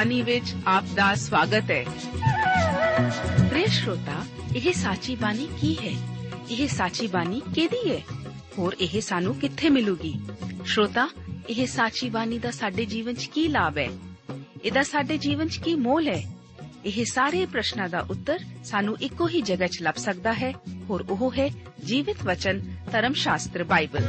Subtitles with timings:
[0.00, 1.84] ਬਾਣੀ ਵਿੱਚ ਆਪ ਦਾ ਸਵਾਗਤ ਹੈ
[3.48, 4.22] ਪ੍ਰਿਯ ਸ਼ਰੋਤਾ
[4.56, 5.90] ਇਹ ਸਾਚੀ ਬਾਣੀ ਕੀ ਹੈ
[6.50, 7.98] ਇਹ ਸਾਚੀ ਬਾਣੀ ਕਿਹਦੀ ਹੈ
[8.58, 10.12] ਹੋਰ ਇਹ ਸਾਨੂੰ ਕਿੱਥੇ ਮਿਲੂਗੀ
[10.64, 11.06] ਸ਼ਰੋਤਾ
[11.48, 13.88] ਇਹ ਸਾਚੀ ਬਾਣੀ ਦਾ ਸਾਡੇ ਜੀਵਨ 'ਚ ਕੀ ਲਾਭ ਹੈ
[14.64, 16.22] ਇਹਦਾ ਸਾਡੇ ਜੀਵਨ 'ਚ ਕੀ ਮੋਲ ਹੈ
[16.84, 20.52] ਇਹ ਸਾਰੇ ਪ੍ਰਸ਼ਨਾਂ ਦਾ ਉੱਤਰ ਸਾਨੂੰ ਇੱਕੋ ਹੀ ਜਗ੍ਹਾ 'ਚ ਲੱਭ ਸਕਦਾ ਹੈ
[20.90, 21.48] ਹੋਰ ਉਹ ਹੈ
[21.84, 24.08] ਜੀਵਿਤ ਵਚਨ ਧਰਮ ਸ਼ਾਸਤਰ ਬਾਈਬਲ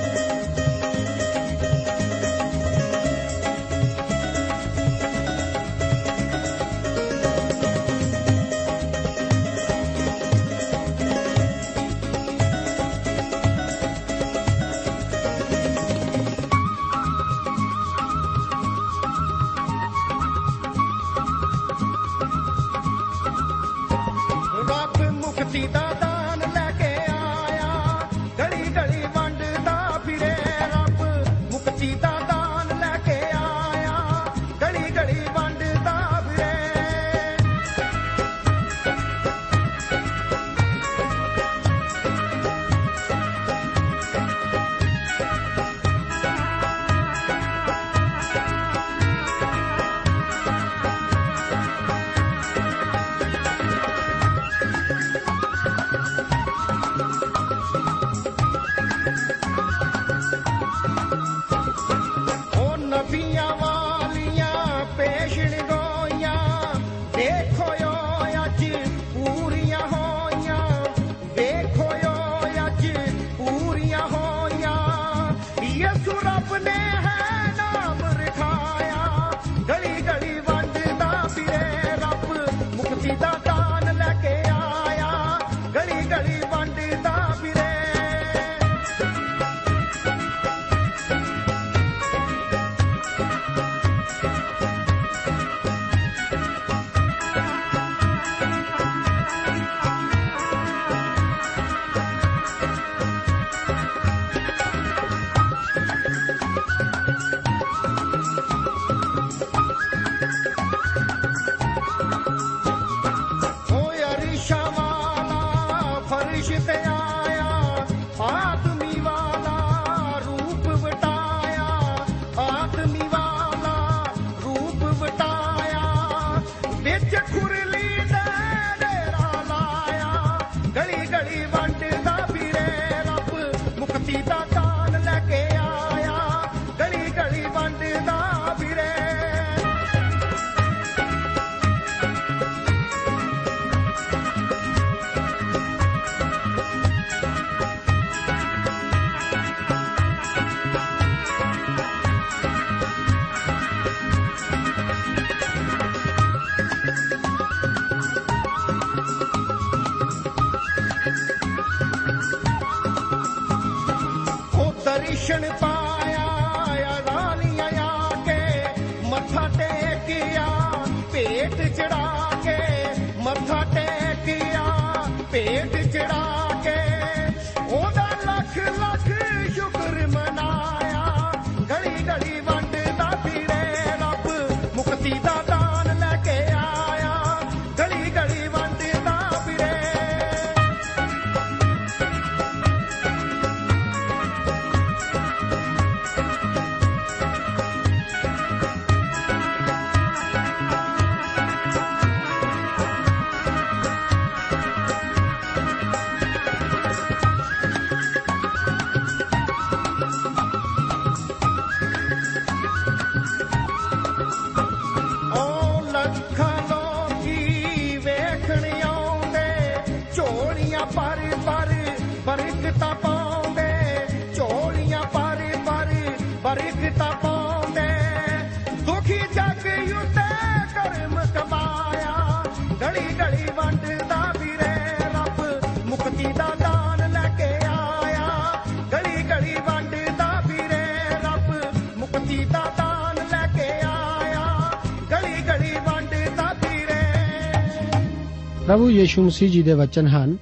[248.71, 250.37] ਪ੍ਰਭੂ ਯੀਸ਼ੂ ਮਸੀਹ ਜੀ ਦੇ ਵਚਨ ਹਨ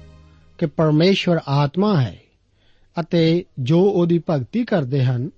[0.58, 2.20] ਕਿ ਪਰਮੇਸ਼ਵਰ ਆਤਮਾ ਹੈ
[3.00, 5.30] ਅਤੇ ਜੋ ਉਹਦੀ ਭਗਤੀ ਕਰਦੇ ਹਨ,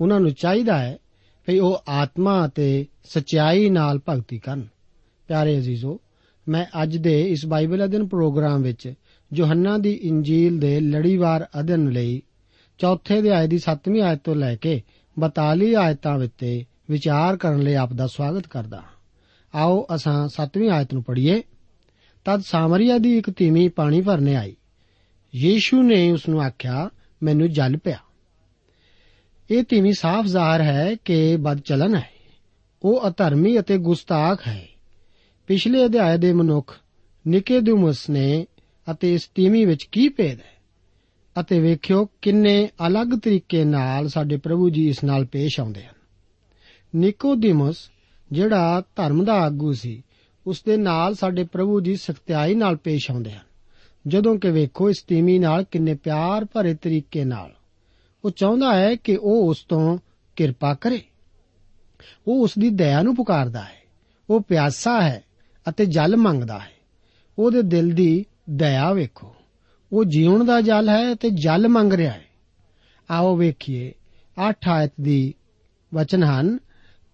[0.00, 0.98] ਉਹਨਾਂ ਨੂੰ ਚਾਹੀਦਾ ਹੈ
[1.46, 4.66] ਕਿ ਉਹ ਆਤਮਾ ਅਤੇ ਸਚਾਈ ਨਾਲ ਭਗਤੀ ਕਰਨ।
[5.28, 6.00] ਪਿਆਰੇ ਅਜ਼ੀਜ਼ੋ,
[6.48, 8.94] ਮੈਂ ਅੱਜ ਦੇ ਇਸ ਬਾਈਬਲ ਅਧਿਨ ਪ੍ਰੋਗਰਾਮ ਵਿੱਚ
[9.34, 12.22] ਯੋਹੰਨਾ ਦੀ ਇੰਜੀਲ ਦੇ ਲੜੀਵਾਰ ਅਧਿਨ ਲਈ
[12.78, 14.82] ਚੌਥੇ ਅਧਿਆਇ ਦੀ 7ਵੀਂ ਆਇਤ ਤੋਂ ਲੈ ਕੇ
[15.18, 20.92] 42 ਆਇਤਾਂ ਵਿੱਚ ਵਿਚਾਰ ਕਰਨ ਲਈ ਆਪ ਦਾ ਸਵਾਗਤ ਕਰਦਾ ਹਾਂ। ਆਓ, ਅਸਾਂ 7ਵੀਂ ਆਇਤ
[20.92, 21.42] ਨੂੰ ਪੜ੍ਹੀਏ।
[22.24, 24.56] ਤਦ ਸਾਮਰੀਆ ਦੀ ਇੱਕ ਤੀਵੀਂ ਪਾਣੀ ਭਰਨੇ ਆਈ।
[25.34, 26.90] ਯੀਸ਼ੂ ਨੇ ਉਸ ਨੂੰ ਆਖਿਆ,
[27.22, 27.98] ਮੈਨੂੰ ਜਲ ਪਿਆ।
[29.50, 32.10] ਇਹ ਤੀਵੀਂ ਸਾਫ਼ ਜ਼ਾਹਰ ਹੈ ਕਿ ਬਦਚਲਨ ਹੈ।
[32.82, 34.68] ਉਹ ਅਧਰਮੀ ਅਤੇ ਗੁਸਤਾਖ ਹੈ।
[35.46, 36.80] ਪਿਛਲੇ ਅਧਿਆਇ ਦੇ ਮਨੁੱਖ
[37.26, 38.46] ਨਿਕੇਦੁਮਸ ਨੇ
[38.90, 40.54] ਅਤੇ ਇਸ ਤੀਵੀਂ ਵਿੱਚ ਕੀ ਭੇਦ ਹੈ?
[41.40, 45.94] ਅਤੇ ਵੇਖਿਓ ਕਿੰਨੇ ਅਲੱਗ ਤਰੀਕੇ ਨਾਲ ਸਾਡੇ ਪ੍ਰਭੂ ਜੀ ਇਸ ਨਾਲ ਪੇਸ਼ ਆਉਂਦੇ ਹਨ।
[46.96, 47.76] ਨਿਕੋਦੀਮਸ,
[48.32, 50.02] ਜਿਹੜਾ ਧਰਮ ਦਾ ਆਗੂ ਸੀ
[50.46, 53.54] ਉਸ ਦੇ ਨਾਲ ਸਾਡੇ ਪ੍ਰਭੂ ਜੀ ਸਖਤਾਈ ਨਾਲ ਪੇਸ਼ ਆਉਂਦੇ ਹਨ।
[54.06, 57.54] ਜਦੋਂ ਕਿ ਵੇਖੋ ਇਸ ਤੀਮੀ ਨਾਲ ਕਿੰਨੇ ਪਿਆਰ ਭਰੇ ਤਰੀਕੇ ਨਾਲ।
[58.24, 59.98] ਉਹ ਚਾਹੁੰਦਾ ਹੈ ਕਿ ਉਹ ਉਸ ਤੋਂ
[60.36, 61.02] ਕਿਰਪਾ ਕਰੇ।
[62.28, 63.82] ਉਹ ਉਸ ਦੀ ਦਇਆ ਨੂੰ ਪੁਕਾਰਦਾ ਹੈ।
[64.30, 65.24] ਉਹ ਪਿਆਸਾ ਹੈ
[65.68, 66.70] ਅਤੇ ਜਲ ਮੰਗਦਾ ਹੈ।
[67.38, 69.34] ਉਹਦੇ ਦਿਲ ਦੀ ਦਇਆ ਵੇਖੋ।
[69.92, 72.24] ਉਹ ਜੀਵਨ ਦਾ ਜਲ ਹੈ ਤੇ ਜਲ ਮੰਗ ਰਿਹਾ ਹੈ।
[73.10, 73.92] ਆਓ ਵੇਖੀਏ
[74.50, 75.34] 8 ਆਇਤ ਦੀ
[75.94, 76.58] ਵਚਨ ਹਨ।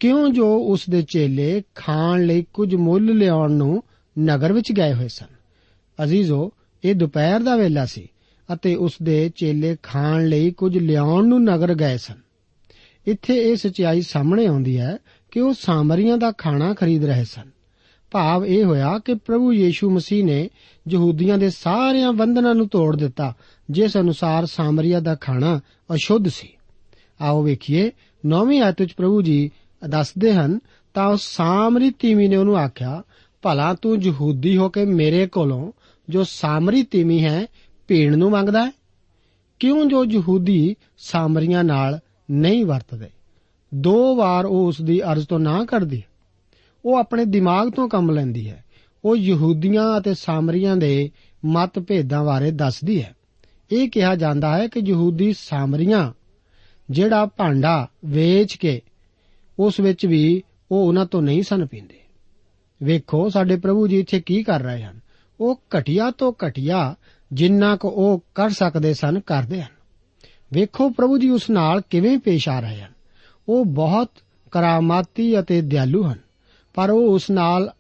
[0.01, 3.83] ਕਿਉਂ ਜੋ ਉਸ ਦੇ ਚੇਲੇ ਖਾਣ ਲਈ ਕੁਝ ਮੁੱਲ ਲਿਆਉਣ ਨੂੰ
[4.19, 5.27] ਨਗਰ ਵਿੱਚ ਗਏ ਹੋਏ ਸਨ?
[6.05, 6.53] ਅਜ਼ੀਜ਼ੋ,
[6.85, 8.09] ਇਹ ਦੁਪਹਿਰ ਦਾ ਵੇਲਾ ਸੀ
[8.53, 12.15] ਅਤੇ ਉਸ ਦੇ ਚੇਲੇ ਖਾਣ ਲਈ ਕੁਝ ਲਿਆਉਣ ਨੂੰ ਨਗਰ ਗਏ ਸਨ।
[13.07, 14.99] ਇੱਥੇ ਇਹ ਸਚਾਈ ਸਾਹਮਣੇ ਆਉਂਦੀ ਹੈ
[15.31, 17.51] ਕਿ ਉਹ ਸਾਮਰੀਆਂ ਦਾ ਖਾਣਾ ਖਰੀਦ ਰਹੇ ਸਨ।
[18.11, 20.51] ਭਾਵ ਇਹ ਹੋਇਆ ਕਿ ਪ੍ਰਭੂ ਯੀਸ਼ੂ ਮਸੀਹ ਨੇ
[20.89, 23.35] ਯਹੂਦੀਆਂ ਦੇ ਸਾਰਿਆਂ ਬੰਧਨਾਂ ਨੂੰ ਤੋੜ ਦਿੱਤਾ,
[23.71, 25.61] ਜਿਸ ਅਨੁਸਾਰ ਸਾਮਰੀਆ ਦਾ ਖਾਣਾ
[25.95, 26.49] ਅਸ਼ੁੱਧ ਸੀ।
[27.21, 27.91] ਆਓ ਵੇਖੀਏ,
[28.27, 29.51] ਨੌਵੀਂ ਆਇਤ ਵਿੱਚ ਪ੍ਰਭੂ ਜੀ
[29.89, 30.61] ਦੱਸਦੇ ਹਨ,
[30.95, 33.03] ਤਾਂ ਉਸ ਸਾਮਰੀ ਤੀਵੀ ਨੇ ਉਹਨੂੰ ਆਖਿਆ,
[33.43, 35.73] ਭਲਾ ਤੂੰ ਯਹੂਦੀ ਹੋ ਕੇ ਮੇਰੇ ਕੋਲੋਂ
[36.09, 37.47] ਜੋ ਸਾਮਰੀ ਤੀਵੀ ਹੈ
[37.89, 38.73] ਪੀਣ ਨੂੰ ਮੰਗਦਾ ਹੈ?
[39.61, 42.01] ਕਿਉਂ ਜੋ ਯਹੂਦੀ ਸਾਮਰੀਆਂ ਨਾਲ
[42.31, 43.07] ਨਹੀਂ ਵਰਤਦੇ?
[43.75, 46.03] ਦੋ ਵਾਰ ਉਹ ਉਸ ਦੀ ਅਰਜ਼ ਤੋਂ ਨਾ ਕਰਦੀ।
[46.85, 48.65] ਉਹ ਆਪਣੇ ਦਿਮਾਗ ਤੋਂ ਕੰਮ ਲੈਂਦੀ ਹੈ।
[49.05, 51.11] ਉਹ ਯਹੂਦੀਆਂ ਅਤੇ ਸਾਮਰੀਆਂ ਦੇ
[51.45, 53.17] ਮਤ ਭੇਦਾਂ ਬਾਰੇ ਦੱਸਦੀ ਹੈ।
[53.73, 56.13] ਇਹ ਕਿਹਾ ਜਾਂਦਾ ਹੈ ਕਿ ਯਹੂਦੀ ਸਾਮਰੀਆਂ,
[56.91, 58.83] ਜਿਹੜਾ ਭਾਂਡਾ ਵੇਚ ਕੇ
[59.61, 61.99] ਉਸ ਵਿੱਚ ਵੀ ਉਹ ਉਹਨਾਂ ਤੋਂ ਨਹੀਂ ਸਨ ਪੀਂਦੇ।
[62.83, 65.01] ਵੇਖੋ ਸਾਡੇ ਪ੍ਰਭੂ ਜੀ ਇੱਥੇ ਕੀ ਕਰ ਰਹੇ ਹਨ।
[65.41, 66.95] ਉਹ ਘਟਿਆ ਤੋਂ ਘਟਿਆ
[67.33, 69.73] ਜਿੰਨਾ ਕੁ ਉਹ ਕਰ ਸਕਦੇ ਸਨ, ਕਰਦੇ ਹਨ।
[70.53, 72.93] ਵੇਖੋ ਪ੍ਰਭੂ ਜੀ ਉਸ ਨਾਲ ਕਿਵੇਂ ਪੇਸ਼ ਆ ਰਹੇ ਹਨ।
[73.49, 74.09] ਉਹ ਬਹੁਤ
[74.51, 76.19] ਕਰਾਮਾਤੀ ਅਤੇ ਦਿਆਲੂ ਹਨ,
[76.75, 77.73] ਪਰ ਉਹ ਉਸ ਨਾਲ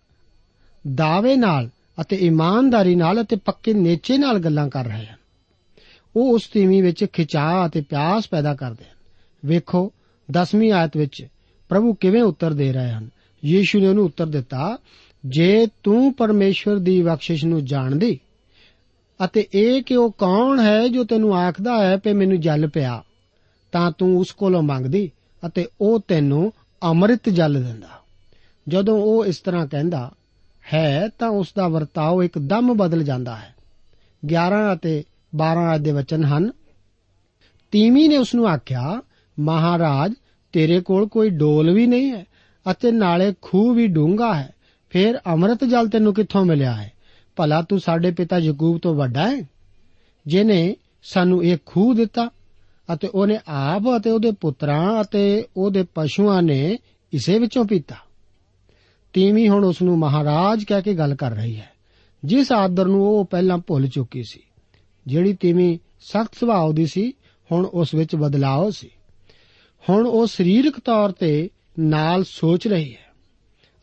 [0.94, 5.16] ਦਾਅਵੇ ਨਾਲ ਅਤੇ ਇਮਾਨਦਾਰੀ ਨਾਲ ਅਤੇ ਪੱਕੇ ਨੇਚੇ ਨਾਲ ਗੱਲਾਂ ਕਰ ਰਹੇ ਹਨ।
[6.16, 8.96] ਉਹ ਉਸ ਤੀਵੀਂ ਵਿੱਚ ਖਿਚਾਅ ਅਤੇ ਪਿਆਸ ਪੈਦਾ ਕਰਦੇ ਹਨ।
[9.44, 9.92] ਵੇਖੋ
[10.30, 11.26] 10ਵੀਂ ਆਇਤ ਵਿੱਚ
[11.70, 13.10] ਪ੍ਰਭੂ ਕਿਵੇਂ ਉੱਤਰ ਦੇ ਰਹੇ ਹਨ?
[13.44, 14.78] ਯੀਸ਼ੂ ਨੇ ਉਹਨੂੰ ਉੱਤਰ ਦਿੱਤਾ,
[15.26, 18.20] ਜੇ ਤੂੰ ਪਰਮੇਸ਼ਵਰ ਦੀ ਬਖਸ਼ਿਸ਼ ਨੂੰ ਜਾਣਦੀ
[19.24, 23.02] ਅਤੇ ਇਹ ਕਿ ਉਹ ਕੌਣ ਹੈ ਜੋ ਤੈਨੂੰ ਆਖਦਾ ਹੈ ਕਿ ਮੈਨੂੰ ਜਲ ਪਿਆ,
[23.72, 25.10] ਤਾਂ ਤੂੰ ਉਸ ਕੋਲੋਂ ਮੰਗਦੀ
[25.46, 27.88] ਅਤੇ ਉਹ ਤੈਨੂੰ ਅੰਮ੍ਰਿਤ ਜਲ ਦਿੰਦਾ।
[28.68, 30.10] ਜਦੋਂ ਉਹ ਇਸ ਤਰ੍ਹਾਂ ਕਹਿੰਦਾ
[30.74, 33.54] ਹੈ, ਤਾਂ ਉਸ ਦਾ ਵਰਤਾਓ ਇੱਕਦਮ ਬਦਲ ਜਾਂਦਾ ਹੈ।
[34.26, 35.04] 11 ਅਤੇ
[35.36, 36.50] 12 ਆਇਤ ਦੇ ਵਚਨ ਹਨ।
[37.70, 39.02] ਤੀਵੀਂ ਨੇ ਉਸ ਨੂੰ ਆਖਿਆ,
[39.40, 40.12] ਮਹਾਰਾਜ
[40.52, 42.24] ਤੇਰੇ ਕੋਲ ਕੋਈ ਡੋਲ ਵੀ ਨਹੀਂ ਹੈ
[42.70, 44.50] ਅਤੇ ਨਾਲੇ ਖੂਹ ਵੀ ਡੂੰਘਾ ਹੈ।
[44.90, 46.92] ਫਿਰ ਅੰਮ੍ਰਿਤ ਜਲ ਤੈਨੂੰ ਕਿੱਥੋਂ ਮਿਲਿਆ ਹੈ?
[47.36, 49.42] ਭਲਾ ਤੂੰ ਸਾਡੇ ਪਿਤਾ ਯਕੂਬ ਤੋਂ ਵੱਡਾ ਹੈ?
[50.26, 52.30] ਜਿਨੇ ਸਾਨੂੰ ਇਹ ਖੂਹ ਦਿੱਤਾ
[52.94, 56.78] ਅਤੇ ਉਹਨੇ ਆਪ ਅਤੇ ਉਹਦੇ ਪੁੱਤਰਾਂ ਅਤੇ ਉਹਦੇ ਪਸ਼ੂਆਂ ਨੇ
[57.12, 57.96] ਇਸੇ ਵਿੱਚੋਂ ਪੀਤਾ।
[59.12, 61.70] ਤੀਵੀਂ ਹੁਣ ਉਸ ਨੂੰ ਮਹਾਰਾਜ ਕਹਿ ਕੇ ਗੱਲ ਕਰ ਰਹੀ ਹੈ।
[62.24, 64.40] ਜਿਸ ਆਦਰ ਨੂੰ ਉਹ ਪਹਿਲਾਂ ਭੁੱਲ ਚੁੱਕੀ ਸੀ,
[65.06, 67.12] ਜਿਹੜੀ ਤੀਵੀਂ ਸਖਤ ਸੁਭਾਅ ਦੀ ਸੀ,
[67.52, 68.90] ਹੁਣ ਉਸ ਵਿੱਚ ਬਦਲਾਅ ਸੀ।
[69.88, 73.10] ਹੁਣ ਉਹ ਸਰੀਰਕ ਤੌਰ ਤੇ ਨਾਲ ਸੋਚ ਰਹੀ ਹੈ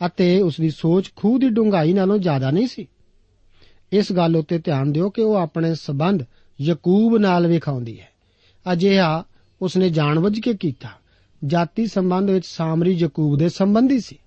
[0.07, 2.87] ਅਤੇ ਉਸ ਦੀ ਸੋਚ ਖੂਹ ਦੀ ਡੂੰਘਾਈ ਨਾਲੋਂ ਜ਼ਿਆਦਾ ਨਹੀਂ ਸੀ।
[3.91, 6.23] ਇਸ ਗੱਲ ਉੱਤੇ ਧਿਆਨ ਦਿਓ ਕਿ ਉਹ ਆਪਣੇ ਸਬੰਧ
[6.61, 8.09] ਯਕੂਬ ਨਾਲ ਵਿਖਾਉਂਦੀ ਹੈ।
[8.73, 9.23] ਅਜਿਹਾ
[9.61, 10.89] ਉਸਨੇ ਜਾਣਬੁੱਝ ਕੇ ਕੀਤਾ।
[11.45, 14.17] ਜਾਤੀ ਸੰਬੰਧ ਵਿੱਚ ਸਾਮਰੀ ਯਕੂਬ ਦੇ ਸੰਬੰਧੀ ਸੀ।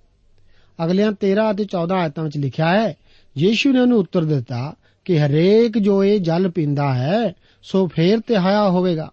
[0.84, 2.96] ਅਗਲਿਆਂ 13 ਅਤੇ 14 ਆਇਤਾਂ ਵਿੱਚ ਲਿਖਿਆ ਹੈ,
[3.38, 4.74] ਯੀਸ਼ੂ ਨੇ ਉਹਨੂੰ ਉੱਤਰ ਦਿੱਤਾ
[5.04, 9.10] ਕਿ ਹਰੇਕ ਜੋ ਇਹ ਜਲ ਪੀਂਦਾ ਹੈ, ਸੋ ਫੇਰ ਤਿਹਾਇਆ ਹੋਵੇਗਾ।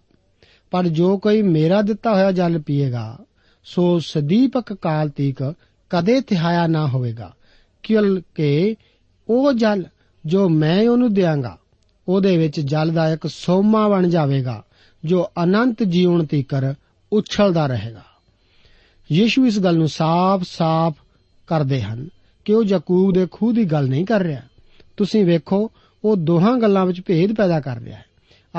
[0.72, 3.18] ਪਰ ਜੋ ਕੋਈ ਮੇਰਾ ਦਿੱਤਾ ਹੋਇਆ ਜਲ ਪੀਏਗਾ,
[3.64, 5.54] ਸੋ ਸਦੀਪਕ ਕਾਲ ਤੀਕ
[5.90, 7.34] ਕਦੇ ਤਿਹਾਇਆ ਨਾ ਹੋਵੇਗਾ
[7.84, 8.76] ਕਿਉਂਕਿ
[9.30, 9.84] ਉਹ ਜਲ
[10.26, 11.58] ਜੋ ਮੈਂ ਉਹਨੂੰ ਦਿਆਂਗਾ,
[12.08, 14.64] ਉਹਦੇ ਵਿੱਚ ਜਲ ਦਾ ਇੱਕ ਸੋਮਾ ਬਣ ਜਾਵੇਗਾ,
[15.06, 16.74] ਜੋ ਅਨੰਤ ਜੀਵਨ ਤੀਕਰ
[17.14, 18.04] ਉਛਲਦਾ ਰਹੇਗਾ।
[19.12, 20.96] ਯੀਸ਼ੂ ਇਸ ਗੱਲ ਨੂੰ ਸਾਫ਼-ਸਾਫ਼
[21.48, 22.10] ਕਰਦੇ ਹਨ
[22.46, 24.42] ਕਿ ਉਹ ਯਾਕੂਬ ਦੇ ਖੂਹ ਦੀ ਗੱਲ ਨਹੀਂ ਕਰ ਰਿਹਾ।
[24.98, 25.72] ਤੁਸੀਂ ਵੇਖੋ,
[26.04, 28.06] ਉਹ ਦੋਹਾਂ ਗੱਲਾਂ ਵਿੱਚ ਭੇਦ ਪੈਦਾ ਕਰ ਰਿਹਾ ਹੈ।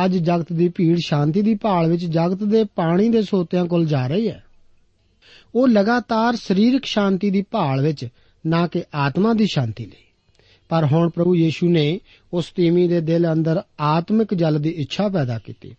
[0.04, 4.06] ਅੱਜ ਜਗਤ ਦੀ ਭੀੜ ਸ਼ਾਂਤੀ ਦੀ ਭਾਲ ਵਿੱਚ ਜਗਤ ਦੇ ਪਾਣੀ ਦੇ ਸੋਤਿਆਂ ਕੋਲ ਜਾ
[4.06, 4.44] ਰਹੀ ਹੈ।
[5.54, 8.08] ਉਹ ਲਗਾਤਾਰ ਸਰੀਰਕ ਸ਼ਾਂਤੀ ਦੀ ਭਾਲ ਵਿੱਚ
[8.46, 10.04] ਨਾ ਕਿ ਆਤਮਾ ਦੀ ਸ਼ਾਂਤੀ ਲਈ।
[10.68, 12.00] ਪਰ ਹੁਣ ਪ੍ਰਭੂ ਯੀਸ਼ੂ ਨੇ
[12.32, 15.74] ਉਸ ਤੀਮੀ ਦੇ ਦਿਲ ਅੰਦਰ ਆਤਮਿਕ ਜਲ ਦੀ ਇੱਛਾ ਪੈਦਾ ਕੀਤੀ।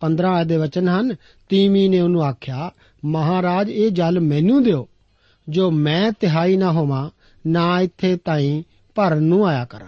[0.00, 1.16] 15 ਆਇਤ ਦੇ ਵਚਨ ਹਨ
[1.48, 2.70] ਤੀਮੀ ਨੇ ਉਹਨੂੰ ਆਖਿਆ,
[3.04, 4.88] ਮਹਾਰਾਜ, ਇਹ ਜਲ ਮੈਨੂੰ ਦਿਓ।
[5.48, 7.10] ਜੋ ਮੈਂ ਤਿਹਾਈ ਨਾ ਹੋਵਾਂ,
[7.46, 8.62] ਨਾ ਇੱਥੇ ਤਾਈਂ
[8.94, 9.86] ਭਰਨ ਨੂੰ ਆਇਆ ਕਰਾਂ।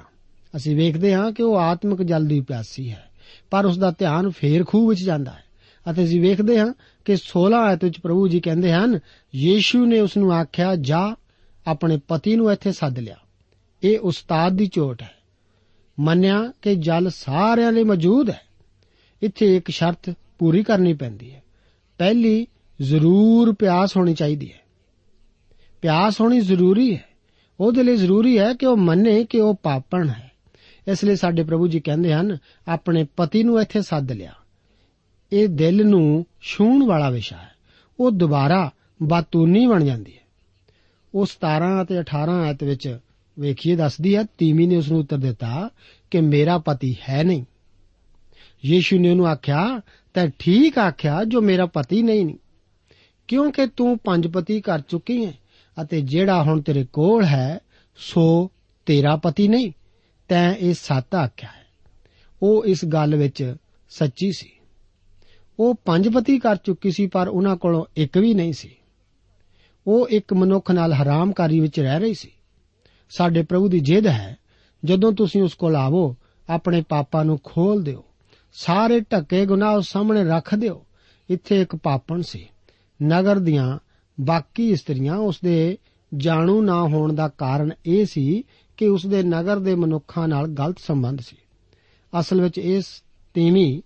[0.57, 3.09] ਅਸੀਂ ਵੇਖਦੇ ਹਾਂ ਕਿ ਉਹ ਆਤਮਿਕ ਜਲ ਦੀ ਪਿਆਸੀ ਹੈ।
[3.51, 5.45] ਪਰ ਉਸ ਦਾ ਧਿਆਨ ਫੇਰ ਖੂਹ ਵਿੱਚ ਜਾਂਦਾ ਹੈ।
[5.91, 6.75] ਅਤੇ ਅਸੀਂ ਵੇਖਦੇ ਹਾਂ
[7.05, 9.01] ਕਿ 16 ਆਇਤ ਵਿੱਚ ਪ੍ਰਭੂ ਜੀ ਕਹਿੰਦੇ ਹਨ,
[9.35, 11.15] ਯੀਸ਼ੂ ਨੇ ਉਸ ਨੂੰ ਆਖਿਆ, ਜਾ,
[11.67, 13.17] ਆਪਣੇ ਪਤੀ ਨੂੰ ਇੱਥੇ ਸੱਦ ਲਿਆ।
[13.83, 15.15] ਇਹ ਉਸਤਾਦ ਦੀ ਚੋਟ ਹੈ।
[16.01, 18.41] ਮੰਨਿਆ ਕਿ ਜਲ ਸਾਰਿਆਂ ਲਈ ਮੌਜੂਦ ਹੈ।
[19.23, 21.43] ਇੱਥੇ ਇੱਕ ਸ਼ਰਤ ਪੂਰੀ ਕਰਨੀ ਪੈਂਦੀ ਹੈ।
[21.99, 22.47] ਪਹਿਲੀ,
[22.83, 24.61] ਜ਼ਰੂਰ ਪਿਆਸ ਹੋਣੀ ਚਾਹੀਦੀ ਹੈ।
[25.83, 27.05] ਪਿਆਸ ਹੋਣੀ ਜ਼ਰੂਰੀ ਹੈ।
[27.61, 30.26] ਉਹਦੇ ਲਈ ਜ਼ਰੂਰੀ ਹੈ ਕਿ ਉਹ ਮੰਨੇ ਕਿ ਉਹ ਪਾਪਣ ਹੈ।
[30.89, 32.39] ਇਸ ਲਈ ਸਾਡੇ ਪ੍ਰਭੂ ਜੀ ਕਹਿੰਦੇ ਹਨ,
[32.69, 34.33] ਆਪਣੇ ਪਤੀ ਨੂੰ ਇੱਥੇ ਸੱਦ ਲਿਆ।
[35.33, 37.51] ਇਹ ਦਿਲ ਨੂੰ ਛੂਹਣ ਵਾਲਾ ਵਿਸ਼ਾ ਹੈ।
[38.01, 38.71] ਉਹ ਦੁਬਾਰਾ
[39.03, 40.21] ਬਾਤੂਨੀ ਬਣ ਜਾਂਦੀ ਹੈ।
[41.15, 42.99] ਉਹ 17 ਅਤੇ 18 ਆਇਤ ਵਿੱਚ
[43.39, 45.71] ਵੇਖੀਏ ਦੱਸਦੀ ਹੈ ਤੀਮੀ ਨੇ ਉਸ ਨੂੰ ਉੱਤਰ ਦਿੱਤਾ
[46.11, 47.45] ਕਿ ਮੇਰਾ ਪਤੀ ਹੈ ਨਹੀਂ।
[48.65, 49.81] ਯੀਸ਼ੂ ਨੇ ਉਹਨੂੰ ਆਖਿਆ,
[50.15, 52.37] ਤਾਂ ਠੀਕ ਆਖਿਆ ਜੋ ਮੇਰਾ ਪਤੀ ਨਹੀਂ ਨਹੀਂ
[53.29, 55.33] ਕਿਉਂਕਿ ਤੂੰ ਪੰਜ ਪਤੀ ਕਰ ਚੁੱਕੀ ਹੈ
[55.83, 57.59] ਅਤੇ ਜਿਹੜਾ ਹੁਣ ਤੇਰੇ ਕੋਲ ਹੈ,
[57.97, 58.51] ਸੋ
[58.87, 59.73] ਤੇਰਾ ਪਤੀ ਨਹੀਂ।
[60.29, 61.67] ਤੈਂ ਇਹ ਸੱਤ ਆਖਿਆ ਹੈ।
[62.43, 63.57] ਉਹ ਇਸ ਗੱਲ ਵਿੱਚ
[63.89, 64.53] ਸੱਚੀ ਸੀ।
[65.59, 68.77] ਉਹ ਪੰਜ ਪਤੀ ਕਰ ਚੁੱਕੀ ਸੀ, ਪਰ ਉਹਨਾਂ ਕੋਲੋਂ ਇੱਕ ਵੀ ਨਹੀਂ ਸੀ।
[69.87, 72.31] ਉਹ ਇੱਕ ਮਨੁੱਖ ਨਾਲ ਹਰਾਮਕਾਰੀ ਵਿੱਚ ਰਹਿ ਰਹੀ ਸੀ।
[73.11, 74.37] ਸਾਡੇ ਪ੍ਰਭੂ ਦੀ ਜਿੱਦ ਹੈ,
[74.85, 76.17] ਜਦੋਂ ਤੁਸੀਂ ਉਸ ਕੋਲ ਆਵੋ,
[76.49, 78.05] ਆਪਣੇ ਪਾਪਾਂ ਨੂੰ ਖੋਲ ਦਿਓ।
[78.53, 80.87] ਸਾਰੇ ਢੱਕੇ ਗੁਨਾਹ ਉਸ ਸਾਹਮਣੇ ਰੱਖ ਦਿਓ।
[81.31, 82.49] ਇੱਥੇ ਇੱਕ ਪਾਪਣ ਸੀ।
[83.03, 83.79] ਨਗਰ ਦੀਆਂ
[84.21, 85.79] ਬਾਕੀ ਇਸਤਰੀਆਂ ਉਸ ਦੇ
[86.17, 88.45] ਜਾਣੂ ਨਾ ਹੋਣ ਦਾ ਕਾਰਨ ਇਹ ਸੀ
[88.77, 91.37] ਕਿ ਉਸ ਦੇ ਨਗਰ ਦੇ ਮਨੁੱਖਾਂ ਨਾਲ ਗਲਤ ਸੰਬੰਧ ਸੀ।
[92.21, 92.85] ਅਸਲ ਵਿੱਚ ਇਸ
[93.35, 93.83] ਤੀਵੀਂ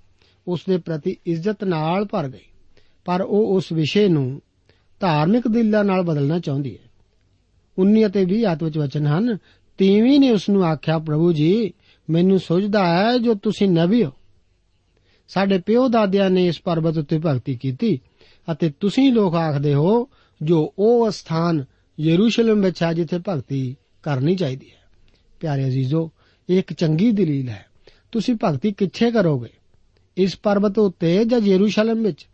[0.48, 2.46] ਉਸ ਦੇ ਪ੍ਰਤੀ ਇੱਜ਼ਤ ਨਾਲ ਭਰ ਗਈ।
[3.04, 4.42] ਪਰ ਉਹ ਉਸ ਵਿਸ਼ੇ ਨੂੰ
[5.00, 6.90] ਧਾਰਮਿਕ ਦਿਲਾਂ ਨਾਲ ਬਦਲਣਾ ਚਾਹੁੰਦੀ ਹੈ।
[7.78, 9.38] 19 ਅਤੇ 20 ਆਇਤ ਵਿੱਚ ਵਚਨ ਹਨ,
[9.78, 11.72] ਤੀਵੀਂ ਨੇ ਉਸ ਨੂੰ ਆਖਿਆ, ਪ੍ਰਭੂ ਜੀ,
[12.10, 14.10] ਮੈਨੂੰ ਸੁਝਦਾ ਹੈ ਜੋ ਤੁਸੀਂ ਨਬੀ ਹੋ।
[15.28, 18.00] ਸਾਡੇ ਪਿਓ ਦਾਦਿਆਂ ਨੇ ਇਸ ਪਰਬਤ ਉੱਤੇ ਭਗਤੀ ਕੀਤੀ
[18.52, 20.08] ਅਤੇ ਤੁਸੀਂ ਲੋਕ ਆਖਦੇ ਹੋ
[20.42, 21.64] ਜੋ ਉਹ ਸਥਾਨ
[22.00, 24.79] ਯਰੂਸ਼ਲਮ ਵਿੱਚ ਹੈ ਜਿੱਥੇ ਭਗਤੀ ਕਰਨੀ ਚਾਹੀਦੀ ਹੈ।
[25.40, 26.10] ਪਿਆਰੇ ਅਜ਼ੀਜ਼ੋ,
[26.50, 27.66] ਇਹ ਇੱਕ ਚੰਗੀ ਦਲੀਲ ਹੈ।
[28.12, 29.48] ਤੁਸੀਂ ਭਗਤੀ ਕਿੱਥੇ ਕਰੋਗੇ?
[30.16, 32.26] ਇਸ ਪਰਬਤ ਉੱਤੇ ਜਾਂ ਯਰੂਸ਼ਲਮ ਵਿੱਚ?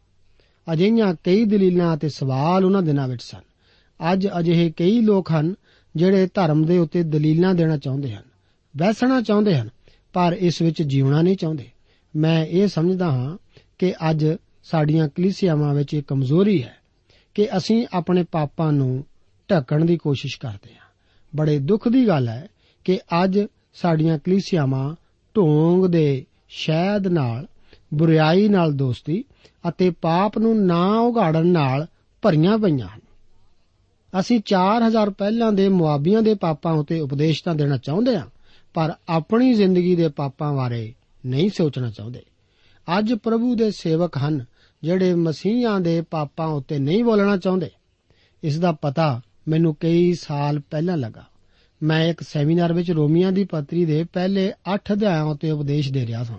[0.72, 3.40] ਅਜਿਹੀਆਂ ਕਈ ਦਲੀਲਾਂ ਅਤੇ ਸਵਾਲ ਉਹਨਾਂ ਦਿਨਾਂ ਵਿੱਚ ਸਨ।
[4.12, 5.54] ਅੱਜ ਅਜਿਹੇ ਕਈ ਲੋਕ ਹਨ
[5.96, 8.22] ਜਿਹੜੇ ਧਰਮ ਦੇ ਉੱਤੇ ਦਲੀਲਾਂ ਦੇਣਾ ਚਾਹੁੰਦੇ ਹਨ,
[8.76, 9.70] ਬੈਸਣਾ ਚਾਹੁੰਦੇ ਹਨ,
[10.12, 11.70] ਪਰ ਇਸ ਵਿੱਚ ਜੀਵਣਾ ਨਹੀਂ ਚਾਹੁੰਦੇ।
[12.16, 13.38] ਮੈਂ ਇਹ ਸਮਝਦਾ ਹਾਂ
[13.78, 14.26] ਕਿ ਅੱਜ
[14.64, 16.76] ਸਾਡੀਆਂ ਕਲੀਸਿਆਵਾਂ ਵਿੱਚ ਇਹ ਕਮਜ਼ੋਰੀ ਹੈ
[17.34, 19.04] ਕਿ ਅਸੀਂ ਆਪਣੇ ਪਾਪਾਂ ਨੂੰ
[19.50, 20.86] ਢੱਕਣ ਦੀ ਕੋਸ਼ਿਸ਼ ਕਰਦੇ ਹਾਂ।
[21.36, 22.48] ਬੜੇ ਦੁੱਖ ਦੀ ਗੱਲ ਹੈ
[22.86, 23.40] ਕਿ ਅੱਜ
[23.74, 24.94] ਸਾਡੀਆਂ ਕਲੀਸਿਆਵਾਂ
[25.36, 27.46] ਢੋਂਗ ਦੇ ਸ਼ਹਿਦ ਨਾਲ,
[27.94, 29.24] ਬੁਰੀਾਈ ਨਾਲ ਦੋਸਤੀ
[29.68, 31.86] ਅਤੇ ਪਾਪ ਨੂੰ ਨਾ ਉਘਾੜਨ ਨਾਲ
[32.22, 33.00] ਭਰੀਆਂ ਪਈਆਂ ਹਨ।
[34.20, 38.26] ਅਸੀਂ 4000 ਪਹਿਲਾਂ ਦੇ ਮੁਆਬੀਆਂ ਦੇ ਪਾਪਾਂ ਉਤੇ ਉਪਦੇਸ਼ ਤਾਂ ਦੇਣਾ ਚਾਹੁੰਦੇ ਹਾਂ,
[38.74, 40.94] ਪਰ ਆਪਣੀ ਜ਼ਿੰਦਗੀ ਦੇ ਪਾਪਾਂ ਬਾਰੇ
[41.26, 42.22] ਨਹੀਂ ਸੋਚਣਾ ਚਾਹੁੰਦੇ।
[42.98, 44.44] ਅੱਜ ਪ੍ਰਭੂ ਦੇ ਸੇਵਕ ਹਨ,
[44.82, 47.70] ਜਿਹੜੇ ਮਸੀਹਾਂ ਦੇ ਪਾਪਾਂ ਉਤੇ ਨਹੀਂ ਬੋਲਣਾ ਚਾਹੁੰਦੇ।
[48.42, 51.24] ਇਸ ਦਾ ਪਤਾ ਮੈਨੂੰ ਕਈ ਸਾਲ ਪਹਿਲਾਂ ਲੱਗਾ।
[51.82, 56.24] ਮੈਂ ਇੱਕ ਸੈਮੀਨਾਰ ਵਿੱਚ ਰੋਮੀਆਂ ਦੀ ਪੱਤਰੀ ਦੇ ਪਹਿਲੇ 8 ਅਧਿਆਇਆਂ ਉਤੇ ਉਪਦੇਸ਼ ਦੇ ਰਿਹਾ
[56.24, 56.38] ਸਾਂ।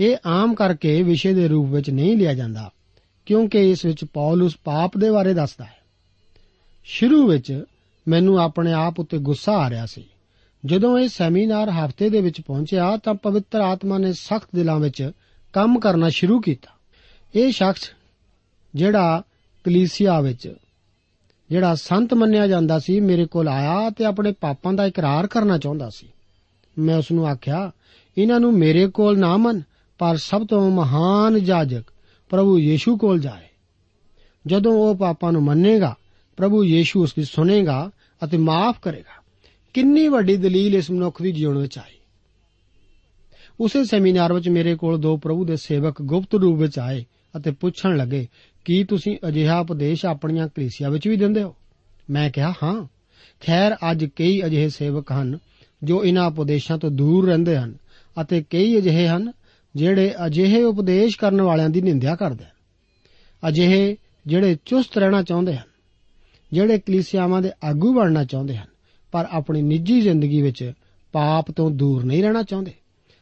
[0.00, 2.72] ਇਹ ਆਮ ਕਰਕੇ ਵਿਸ਼ੇ ਦੇ ਰੂਪ ਵਿੱਚ ਨਹੀਂ ਲਿਆ ਜਾਂਦਾ,
[3.26, 5.76] ਕਿਉਂਕਿ ਇਸ ਵਿੱਚ ਪੌਲਸ ਪਾਪ ਦੇ ਬਾਰੇ ਦੱਸਦਾ ਹੈ।
[6.84, 7.64] ਸ਼ੁਰੂ ਵਿੱਚ
[8.08, 10.04] ਮੈਨੂੰ ਆਪਣੇ ਆਪ ਉੱਤੇ ਗੁੱਸਾ ਆ ਰਿਹਾ ਸੀ।
[10.66, 15.10] ਜਦੋਂ ਇਹ ਸੈਮੀਨਾਰ ਹਫ਼ਤੇ ਦੇ ਵਿੱਚ ਪਹੁੰਚਿਆ ਤਾਂ ਪਵਿੱਤਰ ਆਤਮਾ ਨੇ ਸਖਤ ਦਿਲਾਂ ਵਿੱਚ
[15.52, 16.70] ਕੰਮ ਕਰਨਾ ਸ਼ੁਰੂ ਕੀਤਾ।
[17.34, 17.90] ਇਹ ਸ਼ਖਸ
[18.74, 19.22] ਜਿਹੜਾ
[19.64, 20.54] ਕਲੀਸਿਆ ਵਿੱਚ
[21.52, 25.90] ਜਿਹੜਾ ਸੰਤ ਮੰਨਿਆ ਜਾਂਦਾ ਸੀ, ਮੇਰੇ ਕੋਲ ਆਇਆ ਤੇ ਆਪਣੇ ਪਾਪਾਂ ਦਾ ਇਕਰਾਰ ਕਰਨਾ ਚਾਹੁੰਦਾ
[25.90, 26.06] ਸੀ।
[26.78, 27.70] ਮੈਂ ਉਸ ਨੂੰ ਆਖਿਆ,
[28.18, 29.62] ਇਹਨਾਂ ਨੂੰ ਮੇਰੇ ਕੋਲ ਨਾ ਮੰਨ,
[29.98, 31.82] ਪਰ ਸਭ ਤੋਂ ਮਹਾਨ ਜਾਜਕ
[32.30, 33.48] ਪ੍ਰਭੂ ਯੀਸ਼ੂ ਕੋਲ ਜਾਏ।
[34.46, 35.94] ਜਦੋਂ ਉਹ ਪਾਪਾਂ ਨੂੰ ਮੰਨੇਗਾ,
[36.36, 37.90] ਪ੍ਰਭੂ ਯੀਸ਼ੂ ਉਸ ਦੀ ਸੁਨੇਗਾ
[38.24, 39.22] ਅਤੇ ਮਾਫ ਕਰੇਗਾ।
[39.74, 41.98] ਕਿੰਨੀ ਵੱਡੀ ਦਲੀਲ ਇਸ ਮਨੁੱਖ ਦੀ ਜੀਵਨ ਵਿੱਚ ਆਈ।
[43.60, 47.04] ਉਸੇ ਸੈਮੀਨਾਰ ਵਿੱਚ ਮੇਰੇ ਕੋਲ ਦੋ ਪ੍ਰਭੂ ਦੇ ਸੇਵਕ ਗੁਪਤ ਰੂਪ ਵਿੱਚ ਆਏ
[47.36, 48.26] ਅਤੇ ਪੁੱਛਣ ਲੱਗੇ
[48.64, 51.54] ਕੀ ਤੁਸੀਂ ਅਜਿਹਾ ਉਪਦੇਸ਼ ਆਪਣੀਆਂ ਕਲੀਸਿਆ ਵਿੱਚ ਵੀ ਦਿੰਦੇ ਹੋ?
[52.10, 52.86] ਮੈਂ ਕਿਹਾ, ਹਾਂ।
[53.46, 55.38] ਖੈਰ, ਅੱਜ ਕਈ ਅਜਿਹੇ ਸੇਵਕ ਹਨ
[55.82, 57.74] ਜੋ ਇਹਨਾਂ ਉਪਦੇਸ਼ਾਂ ਤੋਂ ਦੂਰ ਰਹਿੰਦੇ ਹਨ
[58.20, 59.32] ਅਤੇ ਕਈ ਅਜਿਹੇ ਹਨ
[59.76, 62.50] ਜਿਹੜੇ ਅਜਿਹੇ ਉਪਦੇਸ਼ ਕਰਨ ਵਾਲਿਆਂ ਦੀ ਨਿੰਦਿਆ ਕਰਦੇ ਹਨ।
[63.48, 65.66] ਅਜਿਹੇ ਜਿਹੜੇ ਚੁਸਤ ਰਹਿਣਾ ਚਾਹੁੰਦੇ ਹਨ,
[66.52, 68.66] ਜਿਹੜੇ ਕਲੀਸਿਆਵਾਂ ਦੇ ਆਗੂ ਬਣਨਾ ਚਾਹੁੰਦੇ ਹਨ,
[69.12, 70.72] ਪਰ ਆਪਣੀ ਨਿੱਜੀ ਜ਼ਿੰਦਗੀ ਵਿੱਚ
[71.12, 72.72] ਪਾਪ ਤੋਂ ਦੂਰ ਨਹੀਂ ਰਹਿਣਾ ਚਾਹੁੰਦੇ।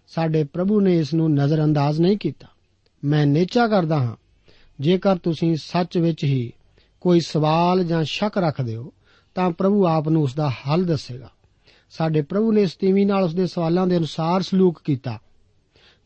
[0.09, 2.49] ਸਾਡੇ ਪ੍ਰਭੂ ਨੇ ਇਸ ਨੂੰ ਨਜ਼ਰਅੰਦਾਜ਼ ਨਹੀਂ ਕੀਤਾ।
[3.05, 4.17] ਮੈਂ ਨੇਚਾ ਕਰਦਾ ਹਾਂ
[4.81, 6.53] ਜੇਕਰ ਤੁਸੀਂ ਸੱਚ ਵਿੱਚ ਹੀ
[7.01, 8.93] ਕੋਈ ਸਵਾਲ ਜਾਂ ਸ਼ੱਕ ਰੱਖਦੇ ਹੋ
[9.35, 11.31] ਤਾਂ ਪ੍ਰਭੂ ਆਪ ਨੂੰ ਉਸ ਦਾ ਹੱਲ ਦੱਸੇਗਾ।
[11.91, 15.19] ਸਾਡੇ ਪ੍ਰਭੂ ਨੇ ਇਸ ਤੀਵੀ ਨਾਲ ਉਸ ਦੇ ਸਵਾਲਾਂ ਦੇ ਅਨੁਸਾਰ ਸਲੂਕ ਕੀਤਾ।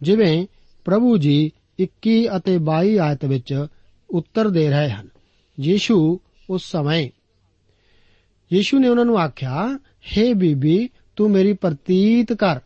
[0.02, 0.46] ਜਿਵੇਂ
[0.84, 3.66] ਪ੍ਰਭੂ ਜੀ 21 ਅਤੇ 22 ਆਇਤ ਵਿੱਚ
[4.10, 5.08] ਉੱਤਰ ਦੇ ਰਹੇ ਹਨ,
[5.60, 7.10] ਯੀਸ਼ੂ, ਉਸ ਸਮੇਂ।
[8.52, 9.78] ਯੀਸ਼ੂ ਨੇ ਉਹਨਾਂ ਨੂੰ ਆਖਿਆ,
[10.16, 12.60] ਹੇ ਬੀਬੀ, ਤੂੰ ਮੇਰੀ ਪ੍ਰਤੀਤ ਕਰ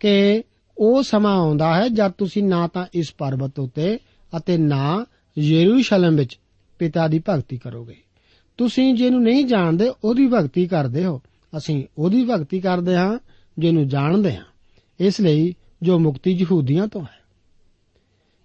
[0.00, 0.42] ਕਿ
[0.78, 3.98] ਉਹ ਸਮਾਂ ਆਉਂਦਾ ਹੈ ਜਦ ਤੁਸੀਂ ਨਾ ਤਾਂ ਇਸ ਪਰਬਤ ਉਤੇ
[4.36, 5.06] ਅਤੇ ਨਾ
[5.38, 6.38] ਯਰੂਸ਼ਲਮ ਵਿੱਚ
[6.78, 7.96] ਪਿਤਾ ਦੀ ਭਗਤੀ ਕਰੋਗੇ।
[8.56, 11.20] ਤੁਸੀਂ ਜਿਹਨੂੰ ਨਹੀਂ ਜਾਣਦੇ, ਉਹਦੀ ਭਗਤੀ ਕਰਦੇ ਹੋ।
[11.56, 13.18] ਅਸੀਂ ਉਹਦੀ ਭਗਤੀ ਕਰਦੇ ਹਾਂ,
[13.58, 14.44] ਜਿਹਨੂੰ ਜਾਣਦੇ ਹਾਂ।
[15.00, 17.24] ਇਸ ਲਈ ਜੋ ਮੁਕਤੀ ਯਹੂਦੀਆਂ ਤੋਂ ਹੈ।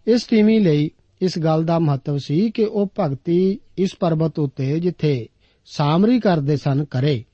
[0.08, 0.92] ਇਸ ਤੀਵੀਂ ਲਈ
[1.22, 5.28] ਇਸ ਗੱਲ ਦਾ ਮਹੱਤਵ ਸੀ ਕਿ ਉਹ ਭਗਤੀ ਇਸ ਪਰਬਤ ਉਤੇ ਜਿੱਥੇ
[5.66, 7.26] ਸਾਮਰੀ ਕਰਦੇ ਸਨ ਕਰੇ,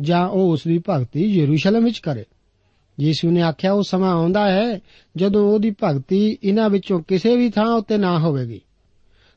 [0.00, 2.24] ਜਾਂ ਉਹ ਉਸ ਦੀ ਭਗਤੀ ਯਰੂਸ਼ਲਮ ਵਿੱਚ ਕਰੇ।
[3.00, 4.80] ਯੀਸ਼ੂ ਨੇ ਆਖਿਆ, ਉਹ ਸਮਾਂ ਆਉਂਦਾ ਹੈ
[5.16, 8.60] ਜਦੋਂ ਉਹਦੀ ਭਗਤੀ ਇਹਨਾਂ ਵਿੱਚੋਂ ਕਿਸੇ ਵੀ ਥਾਂ ਉੱਤੇ ਨਾ ਹੋਵੇਗੀ।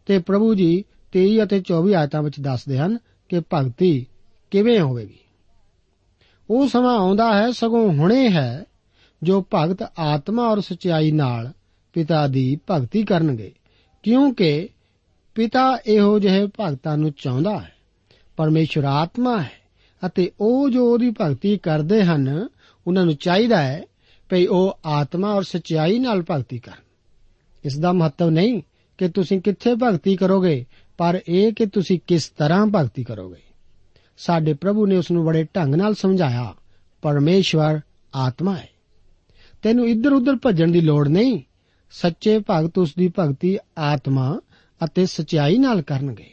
[0.06, 2.98] ਤੇ ਪ੍ਰਭੂ ਜੀ 23 ਅਤੇ 24 ਆਇਤਾਂ ਵਿੱਚ ਦੱਸਦੇ ਹਨ
[3.30, 4.06] ਕਿ ਭਗਤੀ
[4.52, 5.18] ਕਿਵੇਂ ਹੋਵੇਗੀ।
[6.50, 8.66] ਉਹ ਸਮਾਂ ਆਉਂਦਾ ਹੈ, ਸਗੋਂ ਹੁਣੇ ਹੈ,
[9.24, 11.54] ਜੋ ਭਗਤ ਆਤਮਾ ਔਰ ਸਚਾਈ ਨਾਲ
[11.94, 13.52] ਪਿਤਾ ਦੀ ਭਗਤੀ ਕਰਨਗੇ।
[14.04, 14.70] ਕਿਉਂਕਿ
[15.36, 17.74] ਪਿਤਾ ਇਹੋ ਜਿਹੇ ਭਗਤਾਂ ਨੂੰ ਚਾਹੁੰਦਾ ਹੈ।
[18.38, 19.52] ਪਰਮੇਸ਼ਰ ਆਤਮਾ ਹੈ
[20.06, 22.48] ਅਤੇ ਉਹ ਜੋ ਉਹਦੀ ਭਗਤੀ ਕਰਦੇ ਹਨ
[22.88, 23.84] ਉਹਨਾਂ ਨੂੰ ਚਾਹੀਦਾ ਹੈ
[24.30, 26.88] ਕਿ ਉਹ ਆਤਮਾ ਔਰ ਸਚਾਈ ਨਾਲ ਭਗਤੀ ਕਰਨ।
[27.66, 28.62] ਇਸ ਦਾ ਮਹੱਤਵ ਨਹੀਂ
[28.98, 30.66] ਕਿ ਤੁਸੀਂ ਕਿੱਥੇ ਭਗਤੀ ਕਰੋਗੇ,
[30.98, 33.42] ਪਰ ਇਹ ਕਿ ਤੁਸੀਂ ਕਿਸ ਤਰ੍ਹਾਂ ਭਗਤੀ ਕਰੋਗੇ।
[34.18, 36.54] ਸਾਡੇ ਪ੍ਰਭੂ ਨੇ ਉਸ ਨੂੰ ਬੜੇ ਢੰਗ ਨਾਲ ਸਮਝਾਇਆ,
[37.02, 37.80] ਪਰਮੇਸ਼ਵਰ
[38.16, 38.70] ਆਤਮਾ ਹੈ।
[39.62, 41.42] ਤੈਨੂੰ ਇੱਧਰ ਉੱਧਰ ਭੱਜਣ ਦੀ ਲੋੜ ਨਹੀਂ।
[41.92, 44.40] ਸੱਚੇ ਭਗਤ ਉਸ ਦੀ ਭਗਤੀ ਆਤਮਾ
[44.86, 46.30] ਅਤੇ ਸਚਾਈ ਨਾਲ ਕਰਨਗੇ।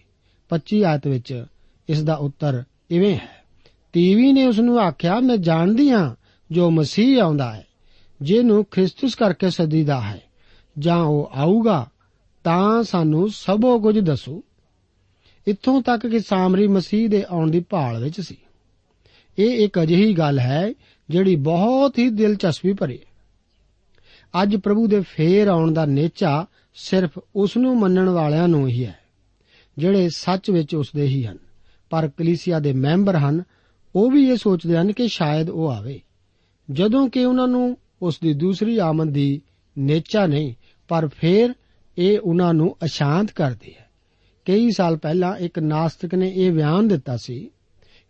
[0.48, 1.44] 25 ਆਇਤ ਵਿੱਚ
[1.88, 3.44] ਇਸ ਦਾ ਉੱਤਰ ਇਵੇਂ ਹੈ।
[3.92, 6.14] ਤੀਵੀ ਨੇ ਉਸ ਨੂੰ ਆਖਿਆ, ਮੈਂ ਜਾਣਦੀ ਹਾਂ
[6.50, 7.66] ਜੋ ਮਸੀਹ ਆਉਂਦਾ ਹੈ,
[8.22, 10.22] ਜਿਹਨੂੰ ਖ੍ਰਿਸਤਸ ਕਰਕੇ ਸਦੀਦਾ ਹੈ,
[10.78, 11.86] ਜਾਂ ਉਹ ਆਊਗਾ,
[12.44, 14.42] ਤਾਂ ਸਾਨੂੰ ਸਭੋ ਕੁਝ ਦੱਸੂ।
[15.46, 18.36] ਇੱਥੋਂ ਤੱਕ ਕਿ ਸਾਮਰੀ ਮਸੀਹ ਦੇ ਆਉਣ ਦੀ ਭਾਲ ਵਿੱਚ ਸੀ।
[19.38, 20.72] ਇਹ ਇੱਕ ਅਜਿਹੀ ਗੱਲ ਹੈ,
[21.10, 23.14] ਜਿਹੜੀ ਬਹੁਤ ਹੀ ਦਿਲਚਸਪੀ ਭਰੀ ਹੈ।
[24.42, 28.98] ਅੱਜ ਪ੍ਰਭੂ ਦੇ ਫੇਰ ਆਉਣ ਦਾ ਨੇਚਾ ਸਿਰਫ ਉਸ ਨੂੰ ਮੰਨਣ ਵਾਲਿਆਂ ਨੂੰ ਹੀ ਹੈ,
[29.78, 31.38] ਜਿਹੜੇ ਸੱਚ ਵਿੱਚ ਉਸ ਦੇ ਹੀ ਹਨ।
[31.90, 33.42] ਪਰ ਕਲੀਸਿਆ ਦੇ ਮੈਂਬਰ ਹਨ,
[33.96, 36.00] ਉਹ ਵੀ ਇਹ ਸੋਚਦੇ ਹਨ ਕਿ ਸ਼ਾਇਦ ਉਹ ਆਵੇ।
[36.70, 39.42] ਜਦੋਂ ਕਿ ਉਹਨਾਂ ਨੂੰ ਉਸ ਦੀ ਦੂਸਰੀ ਆਮਦ ਦੀ
[39.78, 40.54] ਨੇਚਾ ਨਹੀਂ,
[40.88, 41.54] ਪਰ ਫੇਰ
[41.98, 43.90] ਇਹ ਉਹਨਾਂ ਨੂੰ ਅਸ਼ਾਂਤ ਕਰਦੀ ਹੈ।
[44.44, 47.50] ਕਈ ਸਾਲ ਪਹਿਲਾਂ ਇੱਕ ਨਾਸਤਿਕ ਨੇ ਇਹ ਬਿਆਨ ਦਿੱਤਾ ਸੀ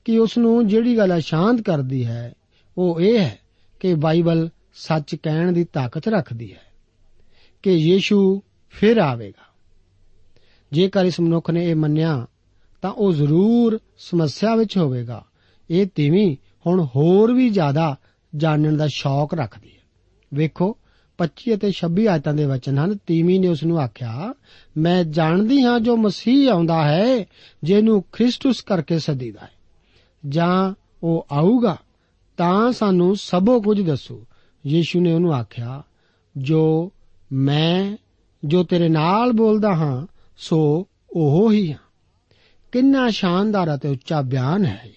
[0.04, 2.34] ਕਿ ਉਸ ਨੂੰ ਜਿਹੜੀ ਗੱਲ ਅਸ਼ਾਂਤ ਕਰਦੀ ਹੈ,
[2.78, 3.38] ਉਹ ਇਹ ਹੈ
[3.80, 6.60] ਕਿ ਬਾਈਬਲ ਸੱਚ ਕਹਿਣ ਦੀ ਤਾਕਤ ਰੱਖਦੀ ਹੈ
[7.62, 9.54] ਕਿ ਯੀਸ਼ੂ ਫਿਰ ਆਵੇਗਾ।
[10.72, 12.26] ਜੇਕਰ ਇਸ ਮਨੁੱਖ ਨੇ ਇਹ ਮੰਨਿਆ,
[12.82, 15.24] ਤਾਂ ਉਹ ਜ਼ਰੂਰ ਸਮੱਸਿਆ ਵਿੱਚ ਹੋਵੇਗਾ।
[15.70, 16.36] ਇਹ ਤੀਵੀਂ
[16.66, 17.96] ਹੁਣ ਹੋਰ ਵੀ ਜ਼ਿਆਦਾ
[18.36, 19.82] ਜਾਣਨ ਦਾ ਸ਼ੌਕ ਰੱਖਦੀ ਹੈ।
[20.34, 20.76] ਵੇਖੋ
[21.18, 24.34] 25 ਅਤੇ 26 ਆਇਤਾਂ ਦੇ ਵਚਨ ਹਨ। ਤੀਵੀਂ ਨੇ ਉਸ ਨੂੰ ਆਖਿਆ,
[24.76, 27.24] ਮੈਂ ਜਾਣਦੀ ਹਾਂ ਜੋ ਮਸੀਹ ਆਉਂਦਾ ਹੈ,
[27.64, 29.50] ਜਿਹਨੂੰ ਖ੍ਰਿਸਟਸ ਕਰਕੇ ਸਦੀਦਾ ਹੈ।
[30.28, 31.76] ਜਾਂ ਉਹ ਆਊਗਾ,
[32.36, 34.24] ਤਾਂ ਸਾਨੂੰ ਸਭੋ ਕੁਝ ਦੱਸੋ।
[34.66, 35.82] ਯੀਸ਼ੂ ਨੇ ਉਹਨੂੰ ਆਖਿਆ,
[36.36, 36.92] ਜੋ
[37.32, 37.96] ਮੈਂ,
[38.44, 41.78] ਜੋ ਤੇਰੇ ਨਾਲ ਬੋਲਦਾ ਹਾਂ, ਸੋ ਉਹ ਹੀ ਹਾਂ।
[42.72, 44.88] ਕਿੰਨਾ ਸ਼ਾਨਦਾਰ ਅਤੇ ਉੱਚਾ ਬਿਆਨ ਹੈ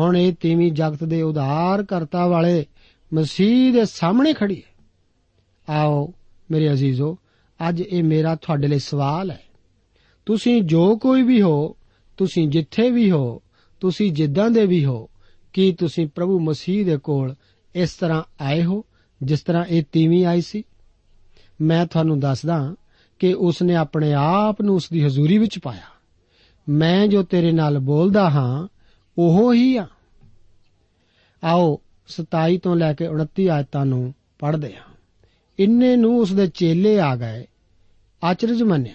[0.00, 2.66] ਹੁਣ ਇਹ ਤੀਵੀਂ ਜਗਤ ਦੇ ਉਧਾਰ ਕਰਤਾ ਵਾਲੇ
[3.14, 4.84] ਮਸੀਹ ਦੇ ਸਾਹਮਣੇ ਖੜੀ ਹੈ।
[5.74, 6.12] ਆਓ
[6.50, 7.18] ਮੇਰੇ ਅਜ਼ੀਜ਼ੋ,
[7.68, 9.42] ਅੱਜ ਇਹ ਮੇਰਾ ਤੁਹਾਡੇ ਲਈ ਸਵਾਲ ਹੈ।
[10.26, 11.76] ਤੁਸੀਂ ਜੋ ਕੋਈ ਵੀ ਹੋ,
[12.16, 13.42] ਤੁਸੀਂ ਜਿੱਥੇ ਵੀ ਹੋ,
[13.80, 15.08] ਤੁਸੀਂ ਜਿੱਦਾਂ ਦੇ ਵੀ ਹੋ,
[15.52, 17.34] ਕੀ ਤੁਸੀਂ ਪ੍ਰਭੂ ਮਸੀਹ ਦੇ ਕੋਲ
[17.74, 18.84] ਇਸ ਤਰ੍ਹਾਂ ਆਏ ਹੋ,
[19.22, 20.62] ਜਿਸ ਤਰ੍ਹਾਂ ਇਹ ਤੀਵੀਂ ਆਈ ਸੀ?
[21.60, 22.74] ਮੈਂ ਤੁਹਾਨੂੰ ਦੱਸਦਾ
[23.18, 25.82] ਕਿ ਉਸ ਨੇ ਆਪਣੇ ਆਪ ਨੂੰ ਉਸ ਦੀ ਹਜ਼ੂਰੀ ਵਿੱਚ ਪਾਇਆ।
[26.68, 28.73] ਮੈਂ ਜੋ ਤੇਰੇ ਨਾਲ ਬੋਲਦਾ ਹਾਂ
[29.18, 29.86] ਉਹ ਹੀ ਆ।
[31.44, 34.94] ਆਓ 27 ਤੋਂ ਲੈ ਕੇ 29 ਆਇਤਾਂ ਨੂੰ ਪੜ੍ਹਦੇ ਹਾਂ।
[35.58, 37.46] ਇੰਨੇ ਨੂੰ ਉਸ ਦੇ ਚੇਲੇ ਆ ਗਏ,
[38.24, 38.94] ਆਚਰਜ ਮੰਨਿਆ।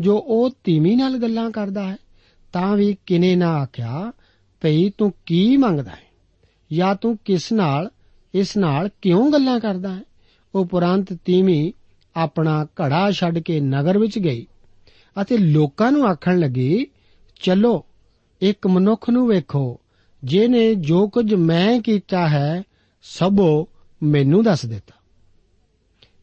[0.00, 1.96] ਜੋ ਉਹ ਤੀਵੀਂ ਨਾਲ ਗੱਲਾਂ ਕਰਦਾ ਹੈ,
[2.52, 4.12] ਤਾਂ ਵੀ ਕਿਨੇ ਨਾ ਆਖਿਆ,
[4.60, 6.12] ਭਈ ਤੂੰ ਕੀ ਮੰਗਦਾ ਹੈ?
[6.72, 7.90] ਜਾਂ ਤੂੰ ਕਿਸ ਨਾਲ,
[8.34, 10.00] ਇਸ ਨਾਲ ਕਿਉਂ ਗੱਲਾਂ ਕਰਦਾ ਹੈ?
[10.54, 11.72] ਉਪਰੰਤ ਤੀਵੀਂ
[12.16, 14.46] ਆਪਣਾ ਘੜਾ ਛੱਡ ਕੇ ਨਗਰ ਵਿੱਚ ਗਈ
[15.22, 16.86] ਅਤੇ ਲੋਕਾਂ ਨੂੰ ਆਖਣ ਲੱਗੀ,
[17.42, 17.86] ਚਲੋ
[18.42, 19.80] ਇੱਕ ਮਨੁੱਖ ਨੂੰ ਵੇਖੋ
[20.24, 22.62] ਜਿਨੇ ਜੋ ਕੁਝ ਮੈਂ ਕੀਤਾ ਹੈ,
[23.02, 23.68] ਸਭੋ
[24.02, 24.94] ਮੈਨੂੰ ਦੱਸ ਦਿੱਤਾ।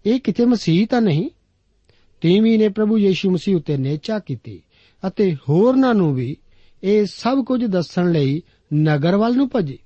[0.05, 1.29] ਇਹ ਕਿਤੇ ਮਸੀਹ ਤਾਂ ਨਹੀਂ?
[2.21, 4.61] ਤੀਵੀਂ ਨੇ ਪ੍ਰਭੂ ਯੀਸ਼ੂ ਮਸੀਹ ਉਤੇ ਨੇਚਾ ਕੀਤੀ
[5.07, 6.37] ਅਤੇ ਹੋਰਨਾਂ ਨੂੰ ਵੀ
[6.83, 8.41] ਇਹ ਸਭ ਕੁਝ ਦੱਸਣ ਲਈ
[8.73, 9.79] ਨਗਰ ਵੱਲ ਨੂੰ ਭੱਜੀ।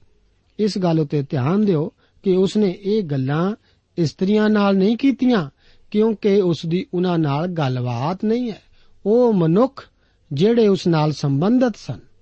[0.60, 1.92] ਇਸ ਗੱਲ ਉਤੇ ਧਿਆਨ ਦਿਓ
[2.24, 3.56] ਕਿ ਉਸਨੇ ਇਹ ਗੱਲਾਂ
[3.98, 5.50] ਇਸਤਰੀਆਂ ਨਾਲ ਨਹੀਂ ਕੀਤੀਆਂ,
[5.92, 8.62] ਕਿਉਂਕਿ ਉਸ ਦੀ ਉਹਨਾਂ ਨਾਲ ਗੱਲਬਾਤ ਨਹੀਂ ਹੈ।
[9.06, 9.90] ਉਹ ਮਨੁੱਖ
[10.34, 12.13] ਜਿਹੜੇ ਉਸ ਨਾਲ ਸੰਬੰਧਿਤ ਸਨ।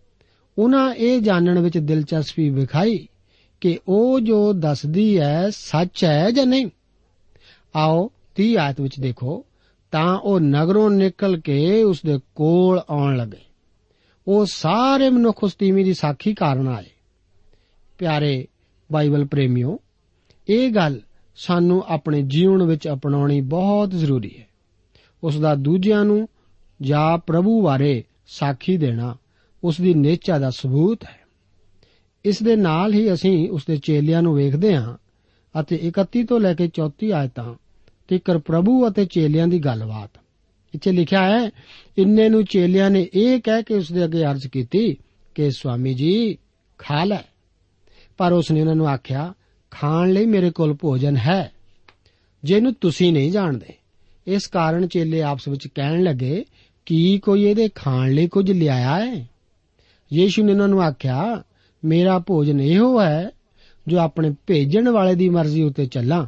[0.58, 3.08] ਉਹਨਾਂ ਇਹ ਜਾਣਨ ਵਿੱਚ ਦਿਲਚਸਪੀ ਵਿਖਾਈ
[3.62, 6.68] ਕਿ ਉਹ ਜੋ ਦੱਸਦੀ ਹੈ, ਸੱਚ ਹੈ ਜਾਂ ਨਹੀਂ?
[7.76, 9.46] ਆਓ 30 ਆਇਤ ਵਿੱਚ ਦੇਖੋ।
[9.92, 13.38] ਤਾਂ ਉਹ ਨਗਰੋਂ ਨਿਕਲ ਕੇ ਉਸ ਦੇ ਕੋਲ ਆਉਣ ਲੱਗੇ।
[14.28, 16.86] ਉਹ ਸਾਰੇ ਮਨੁੱਖ ਉਸ ਤੀਵੀਂ ਦੀ ਸਾਖੀ ਕਾਰਨ ਆਏ।
[17.98, 18.48] ਪਿਆਰੇ
[18.92, 19.80] ਬਾਈਬਲ ਪ੍ਰੇਮਿਓ,
[20.50, 21.02] ਇਹ ਗੱਲ
[21.36, 24.48] ਸਾਨੂੰ ਆਪਣੇ ਜੀਵਨ ਵਿੱਚ ਅਪਣਾਉਣੀ ਬਹੁਤ ਜ਼ਰੂਰੀ ਹੈ।
[25.24, 26.28] ਉਸ ਦਾ ਦੂਜਿਆਂ ਨੂੰ
[26.82, 29.16] ਜਾਂ ਪ੍ਰਭੂ ਬਾਰੇ ਸਾਖੀ ਦੇਣਾ
[29.64, 31.22] ਉਸ ਦੀ ਨੇਚਾ ਦਾ ਸਬੂਤ ਹੈ।
[32.26, 34.98] ਇਸ ਦੇ ਨਾਲ ਹੀ ਅਸੀਂ ਉਸ ਦੇ ਚੇਲਿਆਂ ਨੂੰ ਵੇਖਦੇ ਹਾਂ
[35.60, 37.56] ਅਤੇ 31 ਤੋਂ ਲੈ ਕੇ 34 ਆਇਤਾਂ
[38.08, 40.10] ਤੀਕਰ ਪ੍ਰਭੂ ਅਤੇ ਚੇਲਿਆਂ ਦੀ ਗੱਲਬਾਤ।
[40.76, 41.52] ਇੱਥੇ ਲਿਖਿਆ ਹੈ,
[41.98, 44.98] ਇੰਨੇ ਨੂੰ ਚੇਲਿਆਂ ਨੇ ਇਹ ਕਹਿ ਕੇ ਉਸ ਦੇ ਅੱਗੇ ਅਰਜ਼ ਕੀਤੀ
[45.36, 46.38] ਕਿ, ਸਵਾਮੀ ਜੀ,
[46.78, 47.24] ਖਾ ਲੈ।
[48.18, 49.34] ਪਰ ਉਸ ਨੇ ਉਹਨਾਂ ਨੂੰ ਆਖਿਆ,
[49.72, 51.52] ਖਾਣ ਲਈ ਮੇਰੇ ਕੋਲ ਭੋਜਨ ਹੈ।
[52.44, 53.74] ਜਿਹਨੂੰ ਤੁਸੀਂ ਨਹੀਂ ਜਾਣਦੇ।
[54.28, 56.46] ਇਸ ਕਾਰਨ ਚੇਲੇ ਆਪਸ ਵਿੱਚ ਕਹਿਣ ਲੱਗੇ,
[56.86, 59.30] ਕੀ ਕੋਈ ਇਹਦੇ ਖਾਣ ਲਈ ਕੁਝ ਲਿਆਇਆ ਹੈ
[60.14, 61.44] ਯੀਸ਼ੂ ਨੇ ਉਹਨਾਂ ਨੂੰ ਆਖਿਆ,
[61.86, 63.32] ਮੇਰਾ ਭੋਜਨ ਇਹੋ ਹੈ
[63.88, 66.28] ਜੋ ਆਪਣੇ ਭੇਜਣ ਵਾਲੇ ਦੀ ਮਰਜ਼ੀ ਉਤੇ ਚੱਲਾਂ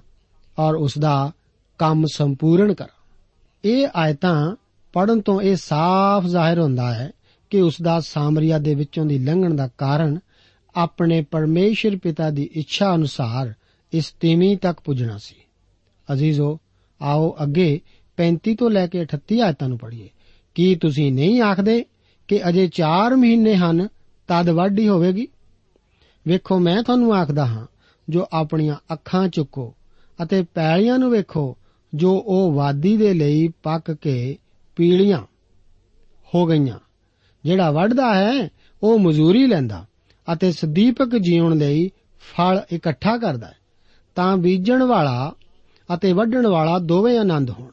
[0.60, 1.32] ਔਰ ਉਸ ਦਾ
[1.78, 3.04] ਕੰਮ ਸੰਪੂਰਨ ਕਰਾਂ।
[3.66, 4.56] ਇਹ ਆਇਤਾਂ
[4.94, 7.12] ਪੜਨ ਤੋਂ ਇਹ ਸਾਫ਼ ਜ਼ਾਹਿਰ ਹੁੰਦਾ ਹੈ
[7.50, 10.20] ਕਿ ਉਸ ਦਾ ਸਾਮਰੀਆ ਦੇ ਵਿੱਚੋਂ ਦੀ ਲੰਘਣ ਦਾ ਕਾਰਨ
[10.76, 13.54] ਆਪਣੇ ਪਰਮੇਸ਼ਰ ਪਿਤਾ ਦੀ ਇੱਛਾ ਅਨੁਸਾਰ
[13.94, 15.36] ਇਸ ਤੀਵੀਂ ਤੱਕ ਪੁੱਜਣਾ ਸੀ।
[16.14, 16.60] ਅਜ਼ੀਜ਼ੋ,
[17.02, 17.82] ਆਓ ਅੱਗੇ
[18.18, 20.10] 35 ਤੋਂ ਲੈ ਕੇ 38 ਆਇਤਾਂ ਨੂੰ ਪੜ੍ਹੀਏ।
[20.56, 21.86] ਕੀ ਤੁਸੀਂ ਨਹੀਂ ਆਖਦੇ
[22.28, 23.88] ਕਿ ਅਜੇ 4 ਮਹੀਨੇ ਹਨ,
[24.28, 25.28] ਤਦ ਵਾਢੀ ਹੋਵੇਗੀ।
[26.28, 27.68] ਵੇਖੋ, ਮੈਂ ਤੁਹਾਨੂੰ ਆਖਦਾ ਹਾਂ,
[28.10, 29.76] ਜੋ ਆਪਣੀਆਂ ਅੱਖਾਂ ਚੁੱਕੋ
[30.24, 31.58] ਅਤੇ ਪੈਲੀਆਂ ਨੂੰ ਵੇਖੋ,
[31.96, 34.38] ਜੋ ਉਹ ਵਾਦੀ ਦੇ ਲਈ ਪੱਕ ਕੇ
[34.76, 35.22] ਪੀਲੀਆਂ
[36.36, 36.80] ਹੋ ਗਈਆਂ।
[37.46, 38.50] ਜਿਹੜਾ ਵੱਢਦਾ ਹੈ,
[38.84, 39.86] ਉਹ ਮਜ਼ਦੂਰੀ ਲੈਂਦਾ
[40.34, 41.92] ਅਤੇ ਸਦੀਪਕ ਜੀਵਨ ਲਈ
[42.38, 43.58] ਫਲ ਇਕੱਠਾ ਕਰਦਾ ਹੈ।
[44.16, 45.34] ਤਾਂ ਬੀਜਣ ਵਾਲਾ
[45.94, 47.72] ਅਤੇ ਵੱਢਣ ਵਾਲਾ ਦੋਵੇਂ ਆਨੰਦ ਹੋਣ।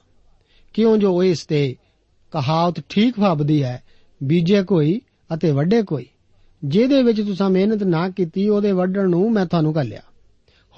[0.74, 1.76] ਕਿਉਂ ਜੋ ਇਸ ਤੇ
[2.30, 3.82] ਕਹਾਵਤ ਠੀਕ ਫਬਦੀ ਹੈ
[4.22, 5.00] ਬੀਜੇ ਕੋਈ
[5.34, 6.06] ਅਤੇ ਵੱਢੇ ਕੋਈ।
[6.64, 10.00] ਜਿਹਦੇ ਵਿੱਚ ਤੁਸੀਂ ਮਿਹਨਤ ਨਾ ਕੀਤੀ, ਉਹਦੇ ਵੱਢਣ ਨੂੰ ਮੈਂ ਤੁਹਾਨੂੰ ਕੱਲਿਆ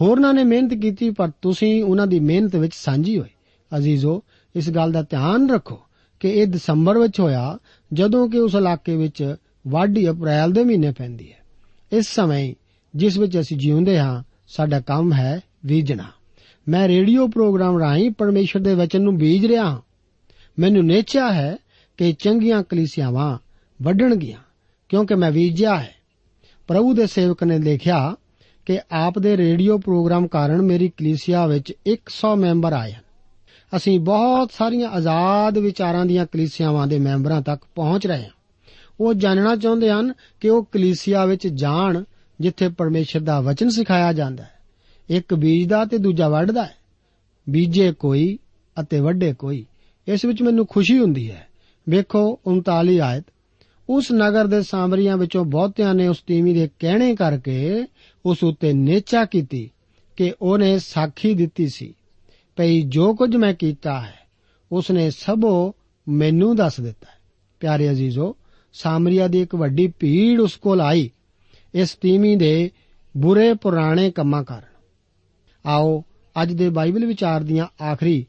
[0.01, 3.29] ਹੋਰਨਾਂ ਨੇ ਮਿਹਨਤ ਕੀਤੀ, ਪਰ ਤੁਸੀਂ ਉਹਨਾਂ ਦੀ ਮਿਹਨਤ ਵਿੱਚ ਸਾਂਝੀ ਹੋਏ।
[3.77, 4.23] ਅਜ਼ੀਜ਼ੋ,
[4.57, 5.81] ਇਸ ਗੱਲ ਦਾ ਧਿਆਨ ਰੱਖੋ
[6.21, 7.59] ਕਿ ਇਹ ਦਸੰਬਰ ਵਿੱਚ ਹੋਇਆ,
[7.93, 9.37] ਜਦੋਂ ਕਿ ਉਸ ਇਲਾਕੇ ਵਿੱਚ
[9.69, 11.37] ਵਾਢੀ ਅਪ੍ਰੈਲ ਦੇ ਮਹੀਨੇ ਪੈਂਦੀ ਹੈ।
[11.93, 12.55] ਇਸ ਸਮੇਂ
[12.97, 16.05] ਜਿਸ ਵਿੱਚ ਅਸੀਂ ਜਿਉਂਦੇ ਹਾਂ, ਸਾਡਾ ਕੰਮ ਹੈ ਬੀਜਣਾ।
[16.69, 19.81] ਮੈਂ ਰੇਡੀਓ ਪ੍ਰੋਗਰਾਮ ਰਾਹੀਂ ਪਰਮੇਸ਼ਰ ਦੇ ਵਚਨ ਨੂੰ ਬੀਜ ਰਿਹਾ ਹਾਂ।
[20.59, 21.57] ਮੈਨੂੰ ਨੇਚਾ ਹੈ
[21.97, 23.39] ਕਿ ਚੰਗੀਆਂ ਕਲੀਸਿਆਵਾਂ
[23.83, 24.39] ਵੱਢਣਗੀਆਂ,
[24.89, 25.95] ਕਿਉਂਕਿ ਮੈਂ ਬੀਜਿਆ ਹੈ।
[26.69, 28.17] ਪ੍ਰਭੂ ਦੇ ਸੇਵਕ ਨੇ ਲਿਖਿਆ
[28.67, 33.03] ਕਿ ਆਪ ਦੇ ਰੇਡੀਓ ਪ੍ਰੋਗਰਾਮ ਕਾਰਨ ਮੇਰੀ ਕਲੀਸਿਆ ਵਿੱਚ 100 ਮੈਂਬਰ ਆਏ ਹਨ।
[33.77, 38.31] ਅਸੀਂ ਬਹੁਤ ਸਾਰੀਆਂ ਆਜ਼ਾਦ ਵਿਚਾਰਾਂ ਦੀਆਂ ਕਲੀਸਿਆਵਾਂ ਦੇ ਮੈਂਬਰਾਂ ਤੱਕ ਪਹੁੰਚ ਰਹੇ ਹਾਂ।
[39.01, 42.03] ਉਹ ਜਾਣਨਾ ਚਾਹੁੰਦੇ ਹਨ ਕਿ ਉਹ ਕਲੀਸਿਆ ਵਿੱਚ ਜਾਣ
[42.41, 44.51] ਜਿੱਥੇ ਪਰਮੇਸ਼ਰ ਦਾ ਵਚਨ ਸਿਖਾਇਆ ਜਾਂਦਾ ਹੈ।
[45.11, 46.75] ਇੱਕ ਬੀਜਦਾ ਤੇ ਦੂਜਾ ਵੱਢਦਾ ਹੈ।
[47.49, 48.39] ਬੀਜੇ ਕੋਈ
[48.81, 49.67] ਅਤੇ ਵੱਢੇ ਕੋਈ,
[50.09, 51.49] ਇਸ ਵਿੱਚ ਮੈਨੂੰ ਖੁਸ਼ੀ ਹੁੰਦੀ ਹੈ।
[51.89, 53.25] ਵੇਖੋ 39 ਆਇਤ।
[53.89, 57.85] ਉਸ ਨਗਰ ਦੇ ਸਾਮਰੀਆਂ ਵਿੱਚੋਂ ਬਹੁਤਿਆਂ ਨੇ ਉਸ ਤੀਵੀ ਦੇ ਕਹਿਣੇ ਕਰਕੇ
[58.27, 59.71] ਉਸ ਉੱਤੇ ਨੇਚਾ ਕੀਤੀ
[60.17, 61.95] ਕਿ ਉਹਨੇ ਸਾਖੀ ਦਿੱਤੀ ਸੀ।
[62.57, 64.15] ਭਈ ਜੋ ਕੁਝ ਮੈਂ ਕੀਤਾ ਹੈ
[64.73, 65.75] ਉਸ ਨੇ ਸਭੋ
[66.09, 67.19] ਮੈਨੂੰ ਦੱਸ ਦਿੱਤਾ ਹੈ।
[67.61, 68.37] ਪਿਆਰੇ ਅਜ਼ੀਜ਼ੋ
[68.73, 71.11] ਸਾਮਰੀਆ ਦੀ ਇੱਕ ਵੱਡੀ ਭੀੜ ਉਸ ਕੋਲ ਆਈ।
[71.75, 72.71] ਇਸ ਤੀਵੀ ਦੇ
[73.17, 74.73] ਬੁਰੇ ਪੁਰਾਣੇ ਕੰਮਾਂ ਕਾਰਨ।
[75.67, 76.05] ਆਓ,
[76.43, 78.27] ਅੱਜ ਦੇ ਬਾਈਬਲ ਵਿਚਾਰ ਦੀਆਂ ਆਖਰੀ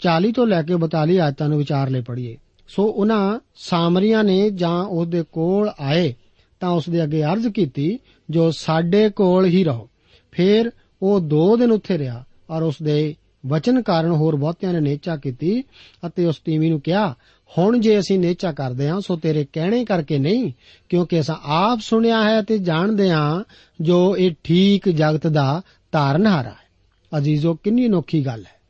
[0.00, 4.84] 40 ਤੋਂ ਲੈ ਕੇ 42 ਆਇਤਾਂ ਨੂੰ ਵਿਚਾਰ ਲੈ ਪੜ੍ਹੀਏ। ਸੋ ਉਹਨਾਂ ਸਾਮਰੀਆਂ ਨੇ ਜਾਂ
[4.84, 6.14] ਉਸ ਦੇ ਕੋਲ ਆਏ
[6.60, 7.98] ਤਾਂ ਉਸ ਦੇ ਅੱਗੇ ਅਰਜ਼ ਕੀਤੀ,
[8.30, 9.88] ਜੋ ਸਾਡੇ ਕੋਲ ਹੀ ਰਹੋ।
[10.30, 10.70] ਫਿਰ
[11.02, 13.14] ਉਹ 2 ਦਿਨ ਉੱਥੇ ਰਿਹਾ ਔਰ ਉਸ ਦੇ
[13.46, 15.64] ਵਚਨ ਕਾਰਨ ਹੋਰ ਬਹੁਤਿਆਂ ਨੇ ਨੇਚਾ ਕੀਤੀ
[16.06, 17.14] ਅਤੇ ਉਸ ਤੀਵੀ ਨੂੰ ਕਿਹਾ,
[17.58, 20.52] ਹੁਣ ਜੇ ਅਸੀਂ ਨੇਚਾ ਕਰਦੇ ਹਾਂ, ਸੋ ਤੇਰੇ ਕਹਿਣੇ ਕਰਕੇ ਨਹੀਂ,
[20.88, 23.44] ਕਿਉਂਕਿ ਅਸਾਂ ਆਪ ਸੁਣਿਆ ਹੈ ਤੇ ਜਾਣਦੇ ਹਾਂ
[23.80, 28.60] ਜੋ ਇਹ ਠੀਕ ਜਗਤ ਦਾ ਧਾਰਨਹਾਰਾ ਹੈ। ਅਜ਼ੀਜ਼ੋ, ਕਿੰਨੀ ਅਨੋਖੀ ਗੱਲ ਹੈ।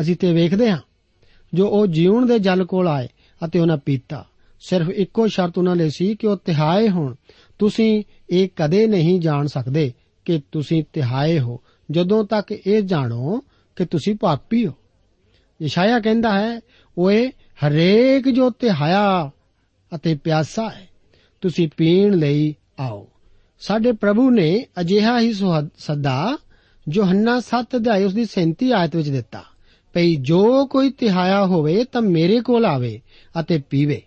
[0.00, 0.78] ਅਸੀਂ ਤੇ ਵੇਖਦੇ ਹਾਂ।
[1.54, 3.08] ਜੋ ਉਹ ਜੀਵਨ ਦੇ ਜਲ ਕੋਲ ਆਏ
[3.44, 4.26] ਅਤੇ ਉਹਨਾਂ ਪੀਤਾ।
[4.60, 7.14] ਸਿਰਫ ਇੱਕੋ ਸ਼ਰਤ ਉਹਨਾਂ ਲਈ ਸੀ ਕਿ ਉਹ ਤਿਹਾਏ ਹੋਣ।
[7.58, 9.92] ਤੁਸੀਂ ਇਹ ਕਦੇ ਨਹੀਂ ਜਾਣ ਸਕਦੇ
[10.24, 13.42] ਕਿ ਤੁਸੀਂ ਤਿਹਾਏ ਹੋ। ਜਦੋਂ ਤੱਕ ਇਹ ਜਾਣੋ
[13.76, 14.72] ਕਿ ਤੁਸੀਂ ਪਾਪੀ ਹੋ।
[15.62, 16.60] ਯਸ਼ਾਇਆ ਕਹਿੰਦਾ ਹੈ,
[16.98, 17.26] ਓਏ,
[17.66, 19.30] ਹਰੇਕ ਜੋ ਤਿਹਾਇਆ
[19.94, 20.88] ਅਤੇ ਪਿਆਸਾ ਹੈ,
[21.40, 23.08] ਤੁਸੀਂ ਪੀਣ ਲਈ ਆਓ।
[23.60, 25.32] ਸਾਡੇ ਪ੍ਰਭੂ ਨੇ ਅਜਿਹਾ ਹੀ
[25.78, 26.38] ਸੱਦਾ
[26.92, 29.44] ਯੋਹੰਨਾ 7 ਅਧਿਆਇ ਉਸ ਦੀ 37 ਆਇਤ ਵਿੱਚ ਦਿੱਤਾ।
[29.92, 33.00] ਭਈ ਜੋ ਕੋਈ ਤਿਹਾਇਆ ਹੋਵੇ ਤਾਂ ਮੇਰੇ ਕੋਲ ਆਵੇ
[33.40, 34.02] ਅਤੇ ਪੀਵੇ।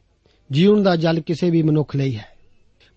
[0.52, 2.26] ਜੀਵਨ ਦਾ ਜਲ ਕਿਸੇ ਵੀ ਮਨੁੱਖ ਲਈ ਹੈ।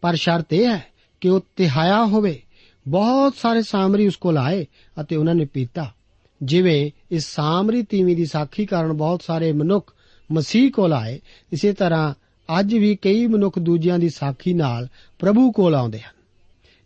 [0.00, 0.84] ਪਰ ਸ਼ਰਤ ਇਹ ਹੈ
[1.20, 2.42] ਕਿ ਉਹ ਤਿਹਾਇਆ ਹੋਵੇ।
[2.88, 4.66] ਬਹੁਤ ਸਾਰੇ ਸਾਮਰੀ ਉਸ ਕੋਲ ਆਏ
[5.00, 5.94] ਅਤੇ ਉਹਨਾਂ ਨੇ ਪੀਤਾ।
[6.42, 9.94] ਜਿਵੇਂ ਇਸ ਸਾਮਰੀ ਤੀਵੀ ਦੀ ਸਾਖੀ ਕਾਰਨ ਬਹੁਤ ਸਾਰੇ ਮਨੁੱਖ
[10.32, 11.20] ਮਸੀਹ ਕੋਲ ਆਏ,
[11.52, 12.14] ਇਸੇ ਤਰ੍ਹਾਂ
[12.60, 16.14] ਅੱਜ ਵੀ ਕਈ ਮਨੁੱਖ ਦੂਜਿਆਂ ਦੀ ਸਾਖੀ ਨਾਲ ਪ੍ਰਭੂ ਕੋਲ ਆਉਂਦੇ ਹਨ।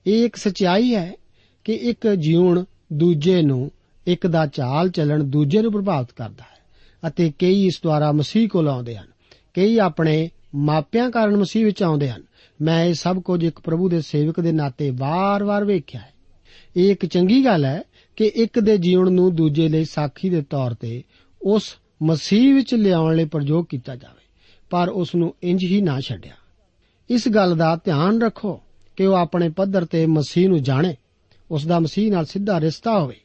[0.07, 1.12] ਇਹ ਇੱਕ ਸਚਾਈ ਹੈ
[1.65, 3.71] ਕਿ ਇੱਕ ਜੀਵਨ ਦੂਜੇ ਨੂੰ
[4.07, 6.59] ਇੱਕ ਦਾ ਚਾਲ ਚੱਲਣ ਦੂਜੇ ਨੂੰ ਪ੍ਰਭਾਵਿਤ ਕਰਦਾ ਹੈ
[7.09, 9.07] ਅਤੇ ਕਈ ਇਸ ਦੁਆਰਾ ਮਸੀਹ ਕੋਲ ਆਉਂਦੇ ਹਨ।
[9.55, 12.23] ਕਈ ਆਪਣੇ ਮਾਪਿਆਂ ਕਾਰਨ ਮਸੀਹ ਵਿੱਚ ਆਉਂਦੇ ਹਨ।
[12.62, 16.12] ਮੈਂ ਇਹ ਸਭ ਕੁਝ ਇੱਕ ਪ੍ਰਭੂ ਦੇ ਸੇਵਕ ਦੇ ਨਾਤੇ ਵਾਰ-ਵਾਰ ਵੇਖਿਆ ਹੈ।
[16.77, 17.83] ਇਹ ਇੱਕ ਚੰਗੀ ਗੱਲ ਹੈ
[18.17, 21.03] ਕਿ ਇੱਕ ਦੇ ਜੀਵਨ ਨੂੰ ਦੂਜੇ ਲਈ ਸਾਖੀ ਦੇ ਤੌਰ ਤੇ
[21.43, 24.25] ਉਸ ਮਸੀਹ ਵਿੱਚ ਲਿਆਉਣ ਲਈ ਪ੍ਰਯੋਗ ਕੀਤਾ ਜਾਵੇ,
[24.71, 26.33] ਪਰ ਉਸ ਨੂੰ ਇੰਜ ਹੀ ਨਾ ਛੱਡਿਆ।
[27.11, 28.61] ਇਸ ਗੱਲ ਦਾ ਧਿਆਨ ਰੱਖੋ
[28.97, 30.95] ਕਿ ਉਹ ਆਪਣੇ ਪੱਧਰ ਤੇ ਮਸੀਹ ਨੂੰ ਜਾਣੇ,
[31.51, 33.17] ਉਸ ਦਾ ਮਸੀਹ ਨਾਲ ਸਿੱਧਾ ਰਿਸ਼ਤਾ ਹੋਵੇ।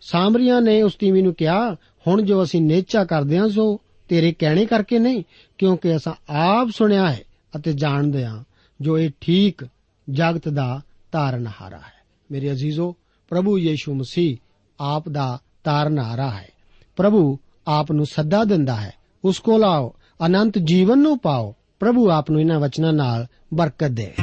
[0.00, 1.74] ਸਾਮਰੀਆਂ ਨੇ ਉਸ ਤੀਵੀ ਨੂੰ ਕਿਹਾ,
[2.06, 5.24] ਹੁਣ ਜੋ ਅਸੀਂ ਨੇਚਾ ਕਰਦੇ ਹਾਂ ਸੋ ਤੇਰੇ ਕਹਿਣੇ ਕਰਕੇ ਨਹੀਂ,
[5.58, 7.20] ਕਿਉਂਕਿ ਅਸਾਂ ਆਪ ਸੁਣਿਆ ਹੈ
[7.56, 8.44] ਅਤੇ ਜਾਣਦੇ ਹਾਂ
[8.80, 9.68] ਜੋ ਇਹ ਠੀਕ
[10.10, 10.80] ਜਗਤ ਦਾ
[11.12, 12.96] ਤਾਰਨਹਾਰਾ ਹੈ। ਮੇਰੇ ਅਜ਼ੀਜ਼ੋ,
[13.28, 14.36] ਪ੍ਰਭੂ ਯੀਸ਼ੂ ਮਸੀਹ
[14.80, 16.48] ਆਪ ਦਾ ਤਾਰਨਹਾਰਾ ਹੈ।
[16.96, 19.94] ਪ੍ਰਭੂ ਆਪ ਨੂੰ ਸੱਦਾ ਦਿੰਦਾ ਹੈ, ਉਸ ਕੋਲ ਆਓ,
[20.26, 24.14] ਅਨੰਤ ਜੀਵਨ ਨੂੰ ਪਾਓ। ਪ੍ਰਭੂ ਆਪ ਨੂੰ ਇਹਨਾਂ ਵਚਨਾਂ ਨਾਲ ਬਰਕਤ ਦੇ।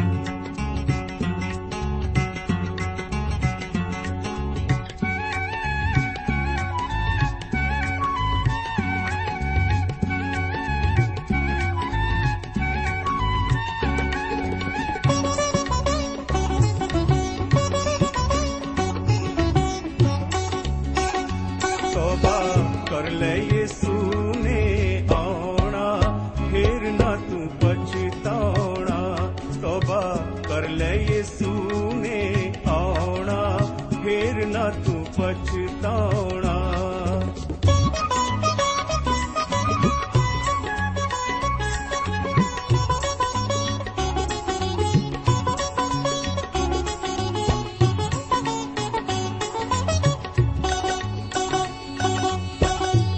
[35.10, 36.56] ਪਛਤਾਉਣਾ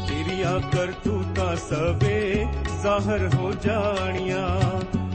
[0.08, 2.46] ਤੇਰੀਆਂ ਕਰਤੂਤਾਂ ਸਵੇ
[2.82, 4.48] ਜ਼ਾਹਰ ਹੋ ਜਾਣੀਆਂ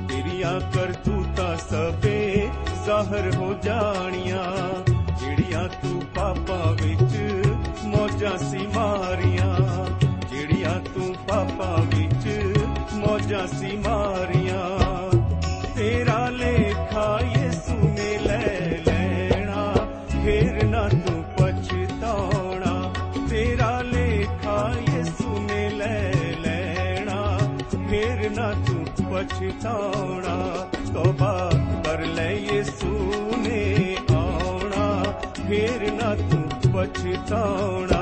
[0.09, 2.49] ਤੇਰੀਆਂ ਕਰਤੂਤਾਂ ਸਵੇ
[2.85, 4.45] ਜ਼ਾਹਰ ਹੋ ਜਾਣੀਆਂ
[5.53, 7.17] ਜਿਹੜੀਆਂ ਤੂੰ ਪਾਪਾਂ ਵਿੱਚ
[7.85, 9.57] ਮੌਜਾਂ ਸੀ ਮਾਰੀਆਂ।
[10.29, 12.57] ਜਿਹੜੀਆਂ ਤੂੰ ਪਾਪਾਂ ਵਿੱਚ
[12.93, 14.63] ਮੌਜਾਂ ਸੀ ਮਾਰੀਆਂ।
[15.77, 19.75] ਤੇਰਾ ਲੇਖਾ ਯਿਸੂ ਨੇ ਲੈ ਲੈਣਾ,
[20.25, 22.93] ਫੇਰ ਨਾ ਤੂੰ ਪਛਤਾਉਣਾ।
[23.31, 27.39] ਤੇਰਾ ਲੇਖਾ ਯਿਸੂ ਨੇ ਲੈ ਲੈਣਾ,
[27.91, 31.51] ਫੇਰ ਨਾ ਤੂੰ ਪਛਤਾਉਣਾ। ਤੋਬਾ
[36.87, 38.02] ਤੂੰ